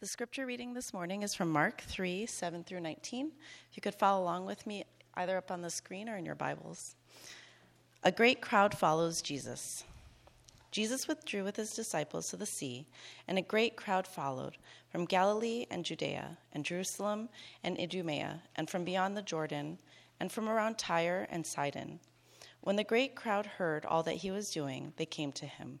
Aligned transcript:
The 0.00 0.06
scripture 0.06 0.46
reading 0.46 0.74
this 0.74 0.94
morning 0.94 1.24
is 1.24 1.34
from 1.34 1.50
Mark 1.50 1.80
3 1.80 2.24
7 2.24 2.62
through 2.62 2.78
19. 2.78 3.32
If 3.68 3.76
you 3.76 3.80
could 3.80 3.96
follow 3.96 4.22
along 4.22 4.46
with 4.46 4.64
me 4.64 4.84
either 5.14 5.36
up 5.36 5.50
on 5.50 5.60
the 5.60 5.70
screen 5.70 6.08
or 6.08 6.16
in 6.16 6.24
your 6.24 6.36
Bibles. 6.36 6.94
A 8.04 8.12
great 8.12 8.40
crowd 8.40 8.78
follows 8.78 9.20
Jesus. 9.20 9.82
Jesus 10.70 11.08
withdrew 11.08 11.42
with 11.42 11.56
his 11.56 11.74
disciples 11.74 12.30
to 12.30 12.36
the 12.36 12.46
sea, 12.46 12.86
and 13.26 13.38
a 13.38 13.42
great 13.42 13.74
crowd 13.74 14.06
followed 14.06 14.56
from 14.88 15.04
Galilee 15.04 15.66
and 15.68 15.84
Judea, 15.84 16.38
and 16.52 16.64
Jerusalem 16.64 17.28
and 17.64 17.76
Idumea, 17.76 18.40
and 18.54 18.70
from 18.70 18.84
beyond 18.84 19.16
the 19.16 19.22
Jordan, 19.22 19.80
and 20.20 20.30
from 20.30 20.48
around 20.48 20.78
Tyre 20.78 21.26
and 21.28 21.44
Sidon. 21.44 21.98
When 22.60 22.76
the 22.76 22.84
great 22.84 23.16
crowd 23.16 23.46
heard 23.46 23.84
all 23.84 24.04
that 24.04 24.18
he 24.18 24.30
was 24.30 24.52
doing, 24.52 24.92
they 24.96 25.06
came 25.06 25.32
to 25.32 25.46
him. 25.46 25.80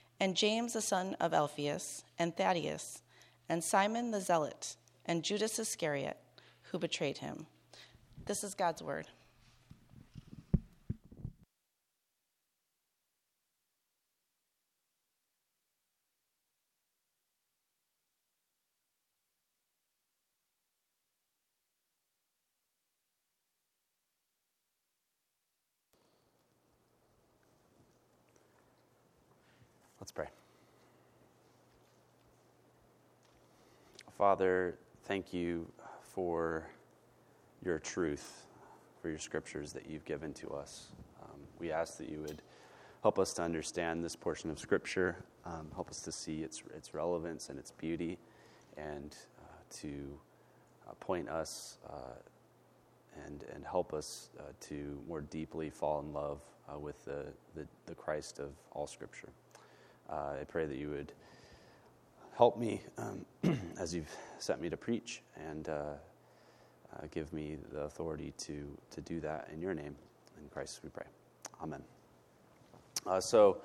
and 0.21 0.37
James 0.37 0.73
the 0.73 0.81
son 0.81 1.15
of 1.19 1.33
Alphaeus, 1.33 2.03
and 2.19 2.37
Thaddeus, 2.37 3.01
and 3.49 3.63
Simon 3.63 4.11
the 4.11 4.21
Zealot, 4.21 4.75
and 5.03 5.23
Judas 5.23 5.57
Iscariot, 5.57 6.15
who 6.69 6.77
betrayed 6.77 7.17
him. 7.17 7.47
This 8.27 8.43
is 8.43 8.53
God's 8.53 8.83
word. 8.83 9.07
Let's 30.01 30.11
pray. 30.11 30.27
Father, 34.21 34.77
thank 35.05 35.33
you 35.33 35.65
for 36.03 36.67
your 37.65 37.79
truth, 37.79 38.45
for 39.01 39.09
your 39.09 39.17
scriptures 39.17 39.73
that 39.73 39.89
you've 39.89 40.05
given 40.05 40.31
to 40.33 40.51
us. 40.51 40.91
Um, 41.23 41.39
we 41.57 41.71
ask 41.71 41.97
that 41.97 42.07
you 42.07 42.19
would 42.19 42.43
help 43.01 43.17
us 43.17 43.33
to 43.33 43.41
understand 43.41 44.05
this 44.05 44.15
portion 44.15 44.51
of 44.51 44.59
scripture, 44.59 45.25
um, 45.43 45.69
help 45.73 45.89
us 45.89 46.01
to 46.01 46.11
see 46.11 46.43
its, 46.43 46.61
its 46.77 46.93
relevance 46.93 47.49
and 47.49 47.57
its 47.57 47.71
beauty, 47.71 48.19
and 48.77 49.17
uh, 49.39 49.47
to 49.71 50.19
point 50.99 51.27
us 51.27 51.79
uh, 51.89 52.13
and, 53.25 53.43
and 53.55 53.65
help 53.65 53.91
us 53.91 54.29
uh, 54.39 54.43
to 54.59 55.01
more 55.07 55.21
deeply 55.21 55.71
fall 55.71 55.99
in 55.99 56.13
love 56.13 56.41
uh, 56.71 56.77
with 56.77 57.03
the, 57.05 57.25
the, 57.55 57.65
the 57.87 57.95
Christ 57.95 58.37
of 58.37 58.51
all 58.73 58.85
scripture. 58.85 59.29
Uh, 60.07 60.35
I 60.39 60.43
pray 60.47 60.67
that 60.67 60.77
you 60.77 60.91
would 60.91 61.11
help 62.35 62.57
me 62.57 62.81
um, 62.97 63.25
as 63.79 63.93
you've 63.93 64.09
sent 64.39 64.61
me 64.61 64.69
to 64.69 64.77
preach 64.77 65.21
and 65.49 65.69
uh, 65.69 65.73
uh, 66.93 67.05
give 67.11 67.31
me 67.33 67.57
the 67.71 67.81
authority 67.81 68.33
to, 68.37 68.65
to 68.89 69.01
do 69.01 69.19
that 69.19 69.49
in 69.53 69.61
your 69.61 69.73
name. 69.73 69.95
In 70.41 70.49
Christ 70.49 70.81
we 70.83 70.89
pray. 70.89 71.05
Amen. 71.61 71.81
Uh, 73.05 73.19
so, 73.19 73.57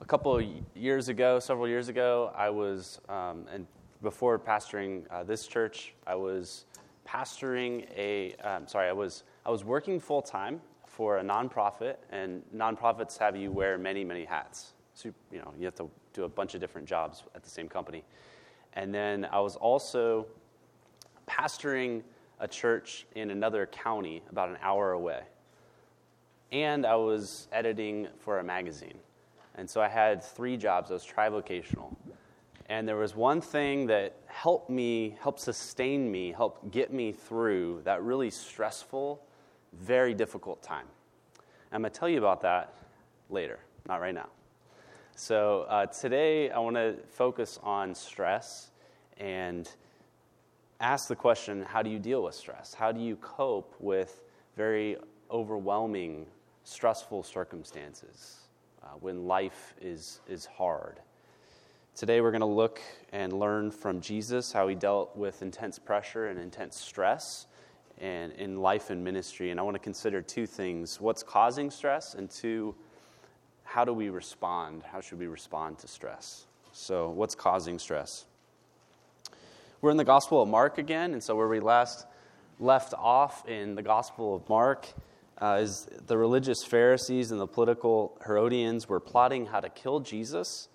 a 0.00 0.04
couple 0.04 0.36
of 0.36 0.44
years 0.74 1.08
ago, 1.08 1.38
several 1.38 1.68
years 1.68 1.88
ago, 1.88 2.32
I 2.36 2.50
was, 2.50 3.00
um, 3.08 3.46
and 3.52 3.66
before 4.02 4.36
pastoring 4.36 5.04
uh, 5.10 5.22
this 5.22 5.46
church, 5.46 5.94
I 6.06 6.16
was 6.16 6.64
pastoring 7.06 7.86
a, 7.96 8.34
um, 8.42 8.66
sorry, 8.66 8.88
I 8.88 8.92
was, 8.92 9.22
I 9.46 9.50
was 9.50 9.62
working 9.62 10.00
full 10.00 10.22
time 10.22 10.60
for 10.86 11.18
a 11.18 11.22
nonprofit, 11.22 11.96
and 12.10 12.42
nonprofits 12.54 13.16
have 13.18 13.36
you 13.36 13.52
wear 13.52 13.78
many, 13.78 14.02
many 14.02 14.24
hats 14.24 14.72
you 15.04 15.38
know, 15.38 15.52
you 15.58 15.64
have 15.64 15.74
to 15.76 15.90
do 16.12 16.24
a 16.24 16.28
bunch 16.28 16.54
of 16.54 16.60
different 16.60 16.86
jobs 16.86 17.24
at 17.34 17.42
the 17.42 17.50
same 17.50 17.68
company. 17.68 18.04
And 18.74 18.94
then 18.94 19.26
I 19.30 19.40
was 19.40 19.56
also 19.56 20.26
pastoring 21.28 22.02
a 22.40 22.48
church 22.48 23.06
in 23.14 23.30
another 23.30 23.66
county 23.66 24.22
about 24.30 24.48
an 24.48 24.58
hour 24.62 24.92
away. 24.92 25.20
And 26.50 26.84
I 26.84 26.96
was 26.96 27.48
editing 27.52 28.08
for 28.18 28.38
a 28.38 28.44
magazine. 28.44 28.98
And 29.54 29.68
so 29.68 29.80
I 29.80 29.88
had 29.88 30.22
three 30.22 30.56
jobs. 30.56 30.90
I 30.90 30.94
was 30.94 31.06
trivocational. 31.06 31.94
And 32.68 32.88
there 32.88 32.96
was 32.96 33.14
one 33.14 33.40
thing 33.40 33.86
that 33.86 34.16
helped 34.26 34.70
me, 34.70 35.16
helped 35.20 35.40
sustain 35.40 36.10
me, 36.10 36.32
helped 36.32 36.70
get 36.70 36.92
me 36.92 37.12
through 37.12 37.82
that 37.84 38.02
really 38.02 38.30
stressful, 38.30 39.22
very 39.72 40.14
difficult 40.14 40.62
time. 40.62 40.86
I'm 41.70 41.82
going 41.82 41.92
to 41.92 41.98
tell 41.98 42.08
you 42.08 42.18
about 42.18 42.42
that 42.42 42.74
later, 43.30 43.58
not 43.86 44.00
right 44.00 44.14
now. 44.14 44.28
So, 45.14 45.66
uh, 45.68 45.86
today 45.86 46.50
I 46.50 46.58
want 46.58 46.76
to 46.76 46.96
focus 47.10 47.58
on 47.62 47.94
stress 47.94 48.70
and 49.18 49.68
ask 50.80 51.06
the 51.06 51.14
question 51.14 51.62
how 51.62 51.82
do 51.82 51.90
you 51.90 51.98
deal 51.98 52.22
with 52.22 52.34
stress? 52.34 52.72
How 52.72 52.92
do 52.92 53.00
you 53.00 53.16
cope 53.16 53.74
with 53.78 54.22
very 54.56 54.96
overwhelming, 55.30 56.26
stressful 56.64 57.24
circumstances 57.24 58.38
uh, 58.82 58.86
when 59.00 59.26
life 59.26 59.74
is, 59.82 60.20
is 60.28 60.46
hard? 60.46 60.98
Today 61.94 62.22
we're 62.22 62.30
going 62.30 62.40
to 62.40 62.46
look 62.46 62.80
and 63.12 63.34
learn 63.34 63.70
from 63.70 64.00
Jesus 64.00 64.50
how 64.50 64.66
he 64.66 64.74
dealt 64.74 65.14
with 65.14 65.42
intense 65.42 65.78
pressure 65.78 66.28
and 66.28 66.38
intense 66.38 66.74
stress 66.76 67.46
and 67.98 68.32
in 68.32 68.62
life 68.62 68.88
and 68.88 69.04
ministry. 69.04 69.50
And 69.50 69.60
I 69.60 69.62
want 69.62 69.74
to 69.74 69.78
consider 69.78 70.22
two 70.22 70.46
things 70.46 71.02
what's 71.02 71.22
causing 71.22 71.70
stress, 71.70 72.14
and 72.14 72.30
two, 72.30 72.74
how 73.72 73.86
do 73.86 73.94
we 73.94 74.10
respond? 74.10 74.82
How 74.82 75.00
should 75.00 75.18
we 75.18 75.26
respond 75.26 75.78
to 75.78 75.88
stress? 75.88 76.44
So, 76.72 77.08
what's 77.08 77.34
causing 77.34 77.78
stress? 77.78 78.26
We're 79.80 79.90
in 79.90 79.96
the 79.96 80.04
Gospel 80.04 80.42
of 80.42 80.48
Mark 80.50 80.76
again, 80.76 81.14
and 81.14 81.22
so 81.22 81.34
where 81.34 81.48
we 81.48 81.58
last 81.58 82.04
left 82.60 82.92
off 82.92 83.48
in 83.48 83.74
the 83.74 83.80
Gospel 83.80 84.34
of 84.34 84.46
Mark 84.50 84.88
uh, 85.40 85.60
is 85.62 85.88
the 86.06 86.18
religious 86.18 86.62
Pharisees 86.62 87.30
and 87.30 87.40
the 87.40 87.46
political 87.46 88.20
Herodians 88.26 88.90
were 88.90 89.00
plotting 89.00 89.46
how 89.46 89.60
to 89.60 89.70
kill 89.70 90.00
Jesus. 90.00 90.68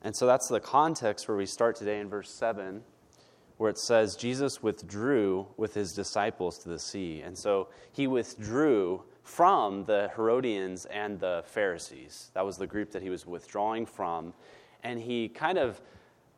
And 0.00 0.16
so 0.16 0.26
that's 0.26 0.48
the 0.48 0.58
context 0.58 1.28
where 1.28 1.36
we 1.36 1.44
start 1.44 1.76
today 1.76 2.00
in 2.00 2.08
verse 2.08 2.30
7, 2.30 2.82
where 3.58 3.68
it 3.68 3.78
says, 3.78 4.16
Jesus 4.16 4.62
withdrew 4.62 5.48
with 5.58 5.74
his 5.74 5.92
disciples 5.92 6.56
to 6.60 6.70
the 6.70 6.78
sea. 6.78 7.20
And 7.20 7.36
so 7.36 7.68
he 7.92 8.06
withdrew 8.06 9.02
from 9.28 9.84
the 9.84 10.10
Herodians 10.16 10.86
and 10.86 11.20
the 11.20 11.44
Pharisees. 11.44 12.30
That 12.32 12.46
was 12.46 12.56
the 12.56 12.66
group 12.66 12.90
that 12.92 13.02
he 13.02 13.10
was 13.10 13.26
withdrawing 13.26 13.84
from. 13.84 14.32
And 14.82 14.98
he 14.98 15.28
kind 15.28 15.58
of, 15.58 15.80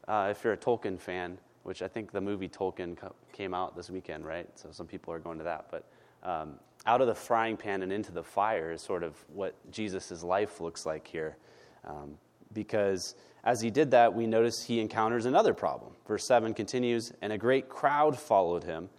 uh, 0.09 0.29
if 0.33 0.43
you're 0.43 0.55
a 0.55 0.59
Tolkien 0.59 0.99
fan, 0.99 1.39
which 1.63 1.83
I 1.83 1.89
think 1.89 2.11
the 2.11 2.21
movie 2.21 2.49
Tolkien 2.49 2.97
co- 2.97 3.15
came 3.33 3.55
out 3.55 3.77
this 3.77 3.91
weekend, 3.91 4.27
right? 4.27 4.49
So 4.57 4.71
some 4.73 4.89
people 4.89 5.15
are 5.15 5.21
going 5.21 5.39
to 5.39 5.45
that. 5.45 5.67
But 5.71 5.85
um, 6.25 6.55
out 6.85 7.01
of 7.01 7.07
the 7.07 7.15
frying 7.15 7.57
pan 7.57 7.83
and 7.83 7.93
into 7.93 8.11
the 8.11 8.25
fire 8.25 8.73
is 8.73 8.83
sort 8.83 9.05
of 9.05 9.15
what 9.33 9.55
Jesus' 9.71 10.25
life 10.25 10.61
looks 10.61 10.85
like 10.85 11.07
here. 11.07 11.37
Um, 11.85 12.17
because 12.53 13.15
as 13.45 13.61
he 13.61 13.71
did 13.71 13.93
that, 13.93 14.13
we 14.13 14.27
notice 14.27 14.65
he 14.65 14.81
encounters 14.81 15.27
another 15.27 15.55
problem. 15.55 15.93
Verse 16.09 16.25
7 16.25 16.53
continues, 16.55 17.13
and 17.23 17.33
a 17.33 17.39
great 17.39 17.69
crowd 17.69 18.19
followed 18.19 18.65
him 18.65 18.91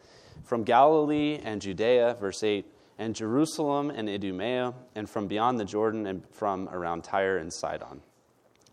from 0.46 0.64
Galilee 0.64 1.42
and 1.44 1.62
Judea, 1.62 2.16
verse 2.22 2.42
8 2.42 2.66
and 3.02 3.16
Jerusalem 3.16 3.90
and 3.90 4.08
Idumea, 4.08 4.76
and 4.94 5.10
from 5.10 5.26
beyond 5.26 5.60
the 5.60 5.66
Jordan 5.66 6.06
and 6.06 6.24
from 6.30 6.70
around 6.70 7.04
Tyre 7.04 7.38
and 7.38 7.52
Sidon. 7.52 8.00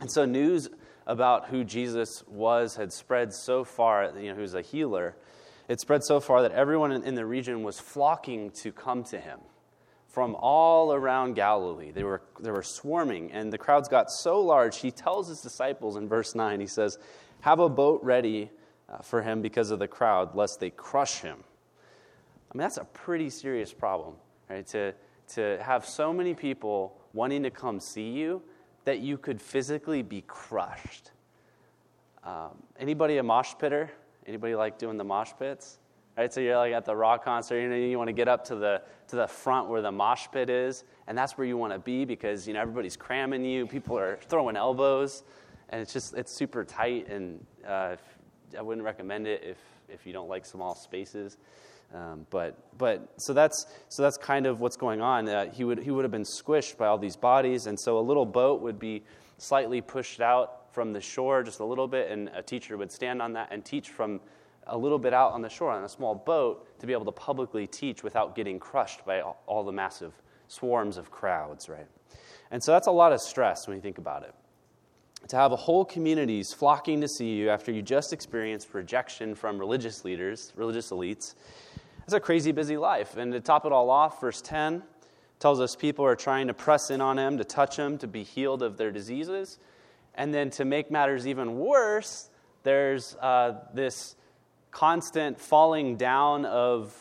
And 0.01 0.13
so 0.13 0.27
news 0.27 0.69
about 1.07 1.49
who 1.49 1.65
Jesus 1.65 2.23
was 2.29 2.77
had 2.77 2.93
spread 2.93 3.33
so 3.33 3.65
far, 3.65 4.13
you 4.21 4.31
know, 4.31 4.39
was 4.39 4.53
a 4.53 4.61
healer, 4.61 5.17
it 5.67 5.81
spread 5.81 6.05
so 6.05 6.21
far 6.21 6.43
that 6.43 6.53
everyone 6.53 6.93
in 6.93 7.15
the 7.15 7.25
region 7.25 7.63
was 7.63 7.81
flocking 7.81 8.51
to 8.63 8.71
come 8.71 9.03
to 9.05 9.19
him 9.19 9.39
from 10.09 10.35
all 10.39 10.93
around 10.93 11.33
Galilee. 11.33 11.91
They 11.91 12.05
were, 12.05 12.21
they 12.39 12.51
were 12.51 12.63
swarming, 12.63 13.33
and 13.33 13.51
the 13.51 13.57
crowds 13.57 13.89
got 13.89 14.11
so 14.11 14.43
large. 14.43 14.81
He 14.81 14.91
tells 14.91 15.29
his 15.29 15.41
disciples 15.41 15.97
in 15.97 16.07
verse 16.07 16.35
9, 16.35 16.61
he 16.61 16.67
says, 16.67 16.99
Have 17.41 17.61
a 17.61 17.69
boat 17.71 18.01
ready 18.03 18.51
uh, 18.91 18.99
for 18.99 19.23
him 19.23 19.41
because 19.41 19.71
of 19.71 19.79
the 19.79 19.89
crowd, 19.89 20.35
lest 20.35 20.61
they 20.61 20.69
crush 20.69 21.21
him. 21.21 21.45
I 22.51 22.57
mean, 22.57 22.63
that's 22.63 22.79
a 22.79 22.85
pretty 22.85 23.31
serious 23.31 23.73
problem, 23.73 24.15
right? 24.49 24.67
To, 24.69 24.95
to 25.35 25.59
have 25.63 25.85
so 25.85 26.13
many 26.13 26.35
people 26.35 26.99
wanting 27.13 27.43
to 27.43 27.51
come 27.51 27.81
see 27.81 28.11
you 28.11 28.43
that 28.85 29.01
you 29.01 29.19
could 29.19 29.41
physically 29.41 30.03
be 30.03 30.23
crushed. 30.27 31.11
Um, 32.25 32.63
anybody 32.79 33.19
a 33.19 33.23
mosh 33.23 33.53
pitter? 33.59 33.91
Anybody 34.27 34.55
like 34.55 34.79
doing 34.79 34.97
the 34.97 35.05
mosh 35.05 35.31
pits? 35.39 35.79
Right, 36.17 36.33
so 36.33 36.41
you're 36.41 36.57
like 36.57 36.73
at 36.73 36.85
the 36.85 36.97
rock 36.97 37.25
concert, 37.25 37.61
you 37.61 37.69
know, 37.69 37.77
you 37.77 37.97
want 37.97 38.09
to 38.09 38.13
get 38.13 38.27
up 38.27 38.45
to 38.47 38.57
the 38.57 38.83
to 39.07 39.15
the 39.15 39.29
front 39.29 39.69
where 39.69 39.81
the 39.81 39.93
mosh 39.93 40.27
pit 40.33 40.51
is, 40.51 40.83
and 41.07 41.17
that's 41.17 41.39
where 41.39 41.47
you 41.47 41.57
want 41.57 41.73
to 41.73 41.79
be 41.79 42.05
because 42.05 42.49
you 42.49 42.55
know 42.55 42.61
everybody's 42.61 42.97
cramming 42.97 43.45
you, 43.45 43.69
people 43.69 43.97
are 43.97 44.19
throwing 44.27 44.57
elbows, 44.57 45.23
and 45.69 45.81
it's 45.81 45.93
just 45.93 46.15
it's 46.15 46.33
super 46.33 46.65
tight, 46.65 47.09
and 47.09 47.47
uh, 47.65 47.95
I 48.59 48.63
wouldn't 48.63 48.85
recommend 48.85 49.29
it 49.29 49.45
if 49.45 49.59
if 49.89 50.07
you 50.07 50.13
don't 50.13 50.29
like 50.29 50.45
small 50.45 50.75
spaces. 50.75 51.39
Um, 51.95 52.27
but 52.29 52.59
but 52.77 53.09
so 53.17 53.33
that's 53.33 53.67
so 53.89 54.03
that's 54.03 54.19
kind 54.19 54.47
of 54.47 54.61
what's 54.61 54.77
going 54.77 55.01
on. 55.01 55.29
Uh, 55.29 55.51
he 55.51 55.65
would 55.65 55.79
he 55.79 55.91
would 55.91 56.05
have 56.05 56.13
been 56.13 56.23
squished 56.23 56.77
by 56.77 56.87
all 56.87 56.99
these 56.99 57.17
bodies, 57.17 57.67
and 57.67 57.79
so 57.81 57.99
a 57.99 58.01
little 58.01 58.27
boat 58.27 58.61
would 58.61 58.79
be 58.79 59.03
slightly 59.39 59.81
pushed 59.81 60.21
out 60.21 60.73
from 60.75 60.93
the 60.93 61.01
shore 61.01 61.43
just 61.43 61.61
a 61.61 61.65
little 61.65 61.89
bit, 61.89 62.11
and 62.11 62.31
a 62.35 62.43
teacher 62.43 62.77
would 62.77 62.93
stand 62.93 63.23
on 63.23 63.33
that 63.33 63.49
and 63.51 63.65
teach 63.65 63.89
from 63.89 64.21
a 64.67 64.77
little 64.77 64.99
bit 64.99 65.15
out 65.15 65.33
on 65.33 65.43
the 65.43 65.49
shore 65.49 65.71
on 65.71 65.83
a 65.85 65.89
small 65.89 66.15
boat 66.15 66.79
to 66.79 66.87
be 66.87 66.93
able 66.93 67.07
to 67.07 67.13
publicly 67.13 67.67
teach 67.67 68.03
without 68.03 68.35
getting 68.37 68.59
crushed 68.59 69.05
by 69.05 69.21
all, 69.21 69.43
all 69.47 69.65
the 69.65 69.73
massive 69.73 70.13
swarms 70.49 70.97
of 70.97 71.11
crowds, 71.11 71.69
right? 71.69 71.87
And 72.51 72.63
so 72.63 72.73
that's 72.73 72.87
a 72.87 72.93
lot 72.93 73.13
of 73.13 73.21
stress 73.21 73.67
when 73.67 73.77
you 73.77 73.83
think 73.83 73.99
about 73.99 74.23
it. 74.25 74.35
To 75.29 75.37
have 75.37 75.53
a 75.53 75.57
whole 75.57 75.85
communities 75.85 76.53
flocking 76.53 77.01
to 77.01 77.09
see 77.09 77.35
you 77.35 77.51
after 77.51 77.73
you 77.73 77.83
just 77.83 78.13
experienced 78.13 78.73
rejection 78.73 79.35
from 79.35 79.59
religious 79.59 80.05
leaders, 80.05 80.53
religious 80.55 80.91
elites, 80.91 81.35
it's 82.09 82.15
a 82.15 82.21
crazy 82.21 82.53
busy 82.53 82.79
life. 82.79 83.19
And 83.19 83.35
to 83.35 83.41
top 83.41 83.67
it 83.67 83.73
all 83.73 83.91
off, 83.91 84.23
verse 84.23 84.41
10 84.41 84.83
tells 85.41 85.61
us 85.61 85.77
people 85.77 86.07
are 86.07 86.17
trying 86.17 86.47
to 86.47 86.55
press 86.55 86.91
in 86.91 87.03
on 87.03 87.19
him, 87.19 87.37
to 87.37 87.45
touch 87.45 87.77
him, 87.77 87.99
to 87.99 88.07
be 88.07 88.23
healed 88.23 88.63
of 88.63 88.79
their 88.79 88.91
diseases. 88.91 89.59
And 90.15 90.33
then 90.33 90.49
to 90.53 90.65
make 90.65 90.91
matters 90.91 91.27
even 91.27 91.59
worse, 91.59 92.31
there's 92.63 93.15
uh, 93.17 93.61
this 93.75 94.17
constant 94.71 95.39
falling 95.39 95.99
down 95.99 96.47
of 96.47 96.97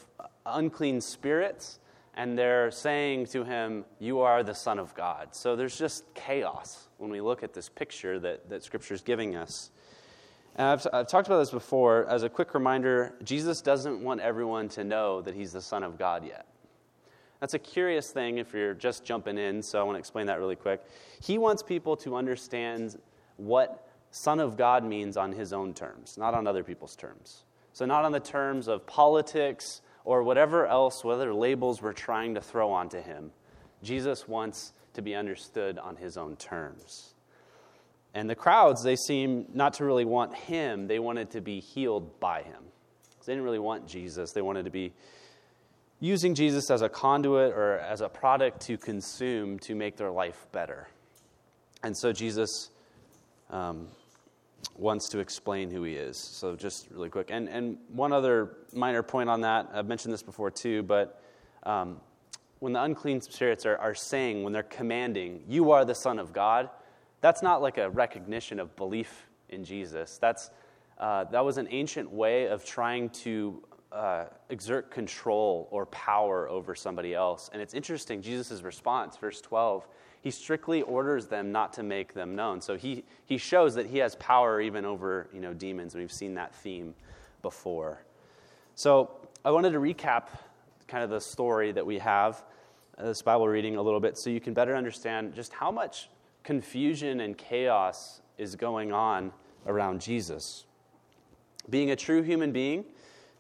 unclean 0.46 1.00
spirits, 1.00 1.80
and 2.14 2.38
they're 2.38 2.70
saying 2.70 3.28
to 3.28 3.46
him, 3.46 3.86
You 4.00 4.20
are 4.20 4.44
the 4.44 4.56
Son 4.56 4.78
of 4.78 4.94
God. 4.94 5.30
So 5.32 5.56
there's 5.56 5.78
just 5.78 6.14
chaos 6.16 6.90
when 6.98 7.10
we 7.10 7.22
look 7.22 7.44
at 7.44 7.54
this 7.54 7.70
picture 7.70 8.20
that, 8.20 8.50
that 8.50 8.62
Scripture 8.62 8.94
is 8.94 9.02
giving 9.02 9.38
us. 9.38 9.72
And 10.58 10.68
I've, 10.68 10.88
I've 10.92 11.08
talked 11.08 11.28
about 11.28 11.40
this 11.40 11.52
before. 11.52 12.08
As 12.10 12.24
a 12.24 12.30
quick 12.30 12.54
reminder, 12.54 13.14
Jesus 13.24 13.62
doesn't 13.62 14.02
want 14.02 14.22
everyone 14.22 14.70
to 14.70 14.84
know 14.84 15.22
that 15.22 15.36
he's 15.36 15.54
the 15.54 15.62
Son 15.62 15.84
of 15.84 16.00
God 16.00 16.26
yet. 16.26 16.48
That's 17.40 17.54
a 17.54 17.60
curious 17.60 18.10
thing 18.10 18.40
if 18.40 18.54
you're 18.54 18.74
just 18.74 19.06
jumping 19.06 19.38
in, 19.38 19.62
so 19.62 19.80
I 19.80 19.84
want 19.84 19.96
to 19.96 20.00
explain 20.00 20.26
that 20.26 20.40
really 20.40 20.56
quick. 20.56 20.84
He 21.22 21.38
wants 21.38 21.62
people 21.62 21.96
to 21.98 22.16
understand 22.16 23.00
what 23.36 23.88
Son 24.10 24.40
of 24.40 24.58
God 24.58 24.84
means 24.84 25.18
on 25.18 25.32
his 25.32 25.54
own 25.54 25.76
terms, 25.76 26.18
not 26.18 26.34
on 26.34 26.48
other 26.48 26.64
people's 26.64 26.96
terms. 26.96 27.44
So, 27.74 27.86
not 27.86 28.06
on 28.06 28.12
the 28.12 28.20
terms 28.20 28.68
of 28.68 28.88
politics 28.88 29.82
or 30.04 30.24
whatever 30.24 30.66
else, 30.66 31.04
whatever 31.04 31.32
labels 31.32 31.80
we're 31.80 31.94
trying 31.94 32.34
to 32.34 32.42
throw 32.42 32.72
onto 32.72 33.00
him. 33.00 33.32
Jesus 33.84 34.28
wants 34.28 34.74
to 34.94 35.04
be 35.04 35.14
understood 35.14 35.78
on 35.78 35.96
his 35.96 36.18
own 36.18 36.36
terms. 36.38 37.14
And 38.14 38.30
the 38.30 38.36
crowds, 38.36 38.84
they 38.84 38.96
seem 38.96 39.46
not 39.54 39.74
to 39.76 39.86
really 39.86 40.06
want 40.06 40.34
him, 40.34 40.88
they 40.88 41.00
wanted 41.00 41.32
to 41.32 41.42
be 41.42 41.60
healed 41.60 42.20
by 42.20 42.42
him. 42.42 42.64
They 43.26 43.34
didn't 43.34 43.44
really 43.44 43.60
want 43.60 43.88
Jesus, 43.88 44.32
they 44.32 44.42
wanted 44.42 44.64
to 44.66 44.72
be 44.72 44.94
using 46.00 46.34
Jesus 46.34 46.72
as 46.72 46.82
a 46.82 46.90
conduit 46.90 47.54
or 47.54 47.80
as 47.80 48.02
a 48.02 48.08
product 48.08 48.62
to 48.62 48.78
consume 48.78 49.60
to 49.60 49.76
make 49.76 49.98
their 49.98 50.12
life 50.12 50.48
better. 50.52 50.88
And 51.84 51.96
so 51.96 52.14
Jesus 52.14 52.70
um, 53.50 53.88
wants 54.78 55.10
to 55.10 55.20
explain 55.20 55.70
who 55.70 55.84
he 55.84 55.94
is. 55.94 56.18
So, 56.18 56.56
just 56.56 56.88
really 56.92 57.10
quick. 57.10 57.30
And, 57.32 57.50
and 57.50 57.78
one 57.92 58.14
other 58.14 58.58
minor 58.74 59.04
point 59.04 59.30
on 59.30 59.42
that, 59.42 59.70
I've 59.74 59.88
mentioned 59.88 60.14
this 60.14 60.24
before 60.24 60.52
too, 60.52 60.84
but 60.84 61.22
um, 61.64 62.00
when 62.60 62.74
the 62.74 62.84
unclean 62.84 63.22
spirits 63.22 63.66
are, 63.66 63.78
are 63.78 63.96
saying, 63.96 64.44
when 64.44 64.54
they're 64.54 64.64
commanding, 64.64 65.44
you 65.48 65.72
are 65.72 65.86
the 65.86 65.96
Son 65.96 66.20
of 66.20 66.34
God, 66.34 66.70
that's 67.22 67.42
not 67.42 67.62
like 67.62 67.78
a 67.78 67.90
recognition 67.90 68.60
of 68.60 68.76
belief 68.76 69.28
in 69.50 69.64
Jesus. 69.64 70.18
That's, 70.18 70.52
uh, 71.00 71.26
that 71.26 71.44
was 71.44 71.58
an 71.58 71.68
ancient 71.72 72.12
way 72.12 72.48
of 72.48 72.66
trying 72.66 73.10
to 73.10 73.64
uh, 73.92 74.26
exert 74.50 74.92
control 74.92 75.68
or 75.72 75.86
power 75.88 76.50
over 76.50 76.76
somebody 76.76 77.16
else. 77.16 77.50
And 77.54 77.62
it's 77.62 77.74
interesting, 77.74 78.22
Jesus' 78.22 78.62
response, 78.62 79.18
verse 79.18 79.42
12 79.42 79.88
he 80.22 80.32
strictly 80.32 80.82
orders 80.82 81.28
them 81.28 81.52
not 81.52 81.74
to 81.74 81.84
make 81.84 82.14
them 82.14 82.36
known. 82.36 82.60
So 82.60 82.76
he, 82.76 83.06
he 83.26 83.38
shows 83.38 83.76
that 83.76 83.86
he 83.86 84.00
has 84.00 84.16
power 84.16 84.60
even 84.60 84.86
over 84.86 85.30
you 85.34 85.40
know, 85.40 85.54
demons. 85.54 85.96
We've 85.96 86.12
seen 86.12 86.34
that 86.36 86.54
theme 86.56 86.94
before. 87.42 88.02
So 88.76 89.12
I 89.46 89.52
wanted 89.52 89.72
to 89.72 89.80
recap 89.80 90.28
kind 90.88 91.04
of 91.04 91.10
the 91.10 91.22
story 91.22 91.72
that 91.72 91.86
we 91.86 92.00
have, 92.00 92.44
uh, 92.98 93.06
this 93.06 93.22
Bible 93.22 93.48
reading 93.48 93.78
a 93.78 93.82
little 93.82 94.00
bit, 94.00 94.18
so 94.18 94.30
you 94.30 94.40
can 94.40 94.54
better 94.54 94.76
understand 94.76 95.34
just 95.34 95.54
how 95.54 95.72
much 95.72 96.10
confusion 96.48 97.20
and 97.20 97.38
chaos 97.38 98.22
is 98.38 98.56
going 98.56 98.94
on 98.94 99.34
around 99.66 100.00
Jesus. 100.00 100.66
Being 101.70 101.92
a 101.92 101.96
true 101.98 102.22
human 102.22 102.54
being, 102.54 102.86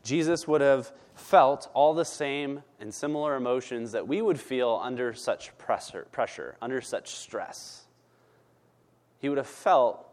Jesus 0.04 0.45
would 0.45 0.59
have 0.59 0.92
felt 1.15 1.69
all 1.74 1.94
the 1.94 2.04
same 2.04 2.63
and 2.81 2.94
similar 2.94 3.38
emotions 3.38 3.94
that 3.94 4.06
we 4.06 4.21
would 4.21 4.38
feel 4.38 4.81
under 4.83 5.13
such 5.13 5.57
pressure, 5.57 6.06
pressure 6.12 6.57
under 6.62 6.81
such 6.81 7.12
stress. 7.15 7.86
He 9.19 9.30
would 9.30 9.38
have 9.38 9.47
felt 9.47 10.06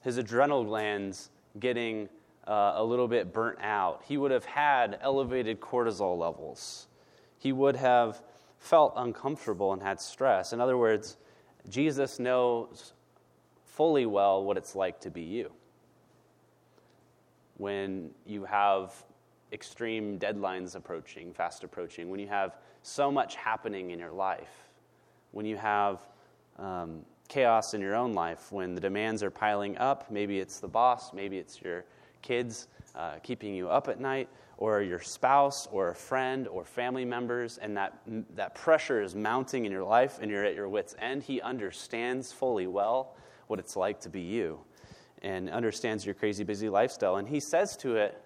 his 0.00 0.16
adrenal 0.16 0.64
glands 0.64 1.30
getting 1.60 2.08
uh, 2.48 2.72
a 2.74 2.82
little 2.82 3.06
bit 3.06 3.32
burnt 3.32 3.60
out. 3.60 4.02
He 4.04 4.16
would 4.16 4.32
have 4.32 4.46
had 4.46 4.98
elevated 5.00 5.60
cortisol 5.60 6.18
levels. 6.18 6.88
He 7.38 7.52
would 7.52 7.76
have 7.76 8.20
felt 8.58 8.94
uncomfortable 8.96 9.72
and 9.72 9.80
had 9.80 10.00
stress. 10.00 10.52
In 10.52 10.60
other 10.60 10.76
words, 10.76 11.18
Jesus 11.68 12.18
knows 12.18 12.92
fully 13.64 14.06
well 14.06 14.44
what 14.44 14.56
it's 14.56 14.74
like 14.74 15.00
to 15.00 15.10
be 15.10 15.22
you. 15.22 15.50
When 17.58 18.10
you 18.24 18.44
have 18.44 18.92
extreme 19.52 20.18
deadlines 20.18 20.76
approaching, 20.76 21.32
fast 21.32 21.64
approaching, 21.64 22.10
when 22.10 22.20
you 22.20 22.28
have 22.28 22.56
so 22.82 23.10
much 23.10 23.36
happening 23.36 23.90
in 23.90 23.98
your 23.98 24.12
life, 24.12 24.68
when 25.32 25.46
you 25.46 25.56
have 25.56 26.00
um, 26.58 27.00
chaos 27.28 27.74
in 27.74 27.80
your 27.80 27.94
own 27.94 28.12
life, 28.12 28.52
when 28.52 28.74
the 28.74 28.80
demands 28.80 29.22
are 29.22 29.30
piling 29.30 29.76
up, 29.78 30.10
maybe 30.10 30.38
it's 30.38 30.60
the 30.60 30.68
boss, 30.68 31.12
maybe 31.12 31.38
it's 31.38 31.60
your 31.60 31.84
kids 32.22 32.68
uh, 32.96 33.14
keeping 33.22 33.54
you 33.54 33.68
up 33.68 33.88
at 33.88 34.00
night, 34.00 34.28
or 34.58 34.80
your 34.80 35.00
spouse, 35.00 35.68
or 35.70 35.90
a 35.90 35.94
friend, 35.94 36.48
or 36.48 36.64
family 36.64 37.04
members, 37.04 37.58
and 37.58 37.76
that, 37.76 37.98
that 38.34 38.54
pressure 38.54 39.02
is 39.02 39.14
mounting 39.14 39.66
in 39.66 39.72
your 39.72 39.84
life 39.84 40.18
and 40.20 40.30
you're 40.30 40.44
at 40.44 40.54
your 40.54 40.68
wits' 40.68 40.94
end, 40.98 41.22
he 41.22 41.40
understands 41.40 42.32
fully 42.32 42.66
well 42.66 43.14
what 43.48 43.58
it's 43.58 43.76
like 43.76 44.00
to 44.00 44.08
be 44.08 44.22
you 44.22 44.58
and 45.22 45.50
understands 45.50 46.04
your 46.04 46.14
crazy 46.14 46.44
busy 46.44 46.68
lifestyle. 46.68 47.16
And 47.16 47.28
he 47.28 47.40
says 47.40 47.76
to 47.78 47.96
it, 47.96 48.20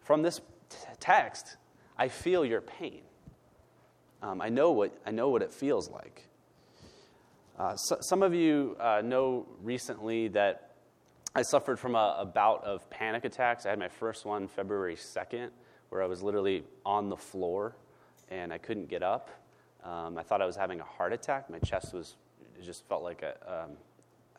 from 0.00 0.22
this 0.22 0.40
t- 0.68 0.76
text, 1.00 1.56
I 1.98 2.08
feel 2.08 2.44
your 2.44 2.60
pain. 2.60 3.02
Um, 4.22 4.40
I, 4.40 4.48
know 4.48 4.72
what, 4.72 4.96
I 5.06 5.10
know 5.10 5.28
what 5.28 5.42
it 5.42 5.52
feels 5.52 5.90
like. 5.90 6.28
Uh, 7.58 7.74
so, 7.76 7.98
some 8.00 8.22
of 8.22 8.34
you 8.34 8.76
uh, 8.78 9.00
know 9.02 9.46
recently 9.62 10.28
that 10.28 10.65
I 11.36 11.42
suffered 11.42 11.78
from 11.78 11.94
a, 11.94 12.16
a, 12.20 12.24
bout 12.24 12.64
of 12.64 12.88
panic 12.88 13.26
attacks. 13.26 13.66
I 13.66 13.68
had 13.68 13.78
my 13.78 13.88
first 13.88 14.24
one 14.24 14.48
February 14.48 14.96
2nd, 14.96 15.50
where 15.90 16.02
I 16.02 16.06
was 16.06 16.22
literally 16.22 16.64
on 16.86 17.10
the 17.10 17.16
floor 17.16 17.76
and 18.30 18.54
I 18.54 18.56
couldn't 18.56 18.88
get 18.88 19.02
up. 19.02 19.28
Um, 19.84 20.16
I 20.16 20.22
thought 20.22 20.40
I 20.40 20.46
was 20.46 20.56
having 20.56 20.80
a 20.80 20.84
heart 20.84 21.12
attack. 21.12 21.50
My 21.50 21.58
chest 21.58 21.92
was, 21.92 22.16
it 22.58 22.64
just 22.64 22.88
felt 22.88 23.02
like 23.02 23.20
a, 23.20 23.34
um, 23.46 23.72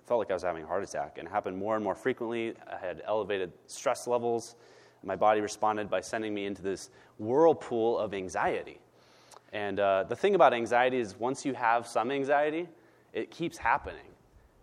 felt 0.08 0.18
like 0.18 0.32
I 0.32 0.34
was 0.34 0.42
having 0.42 0.64
a 0.64 0.66
heart 0.66 0.84
attack. 0.84 1.20
And 1.20 1.28
it 1.28 1.32
happened 1.32 1.56
more 1.56 1.76
and 1.76 1.84
more 1.84 1.94
frequently. 1.94 2.56
I 2.66 2.84
had 2.84 3.04
elevated 3.06 3.54
stress 3.68 4.08
levels 4.08 4.56
my 5.04 5.16
body 5.16 5.40
responded 5.40 5.92
by 5.92 6.02
sending 6.02 6.34
me 6.34 6.46
into 6.46 6.64
this 6.64 6.90
whirlpool 7.20 8.00
of 8.00 8.16
anxiety. 8.16 8.80
And 9.54 9.80
uh, 9.80 10.06
the 10.10 10.16
thing 10.16 10.34
about 10.34 10.52
anxiety 10.52 10.98
is, 10.98 11.16
once 11.16 11.46
you 11.46 11.54
have 11.54 11.86
some 11.86 12.10
anxiety, 12.10 12.68
it 13.14 13.30
keeps 13.30 13.58
happening. 13.58 14.02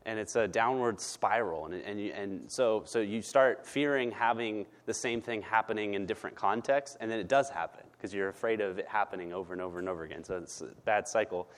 And 0.07 0.19
it's 0.19 0.37
a 0.37 0.47
downward 0.47 1.01
spiral. 1.01 1.67
And, 1.67 1.75
and, 1.75 2.01
you, 2.01 2.13
and 2.13 2.51
so, 2.51 2.83
so 2.85 3.01
you 3.01 3.23
start 3.23 3.67
fearing 3.67 4.11
having 4.11 4.67
the 4.87 4.95
same 4.95 5.21
thing 5.21 5.43
happening 5.43 5.95
in 5.95 6.07
different 6.07 6.37
contexts, 6.37 6.97
and 7.01 7.11
then 7.11 7.19
it 7.19 7.29
does 7.29 7.49
happen 7.49 7.85
because 7.93 8.13
you're 8.13 8.29
afraid 8.29 8.61
of 8.61 8.79
it 8.79 8.87
happening 8.87 9.33
over 9.33 9.53
and 9.53 9.63
over 9.63 9.79
and 9.79 9.89
over 9.89 10.05
again. 10.05 10.23
So 10.23 10.37
it's 10.37 10.61
a 10.61 10.67
bad 10.85 11.09
cycle 11.09 11.49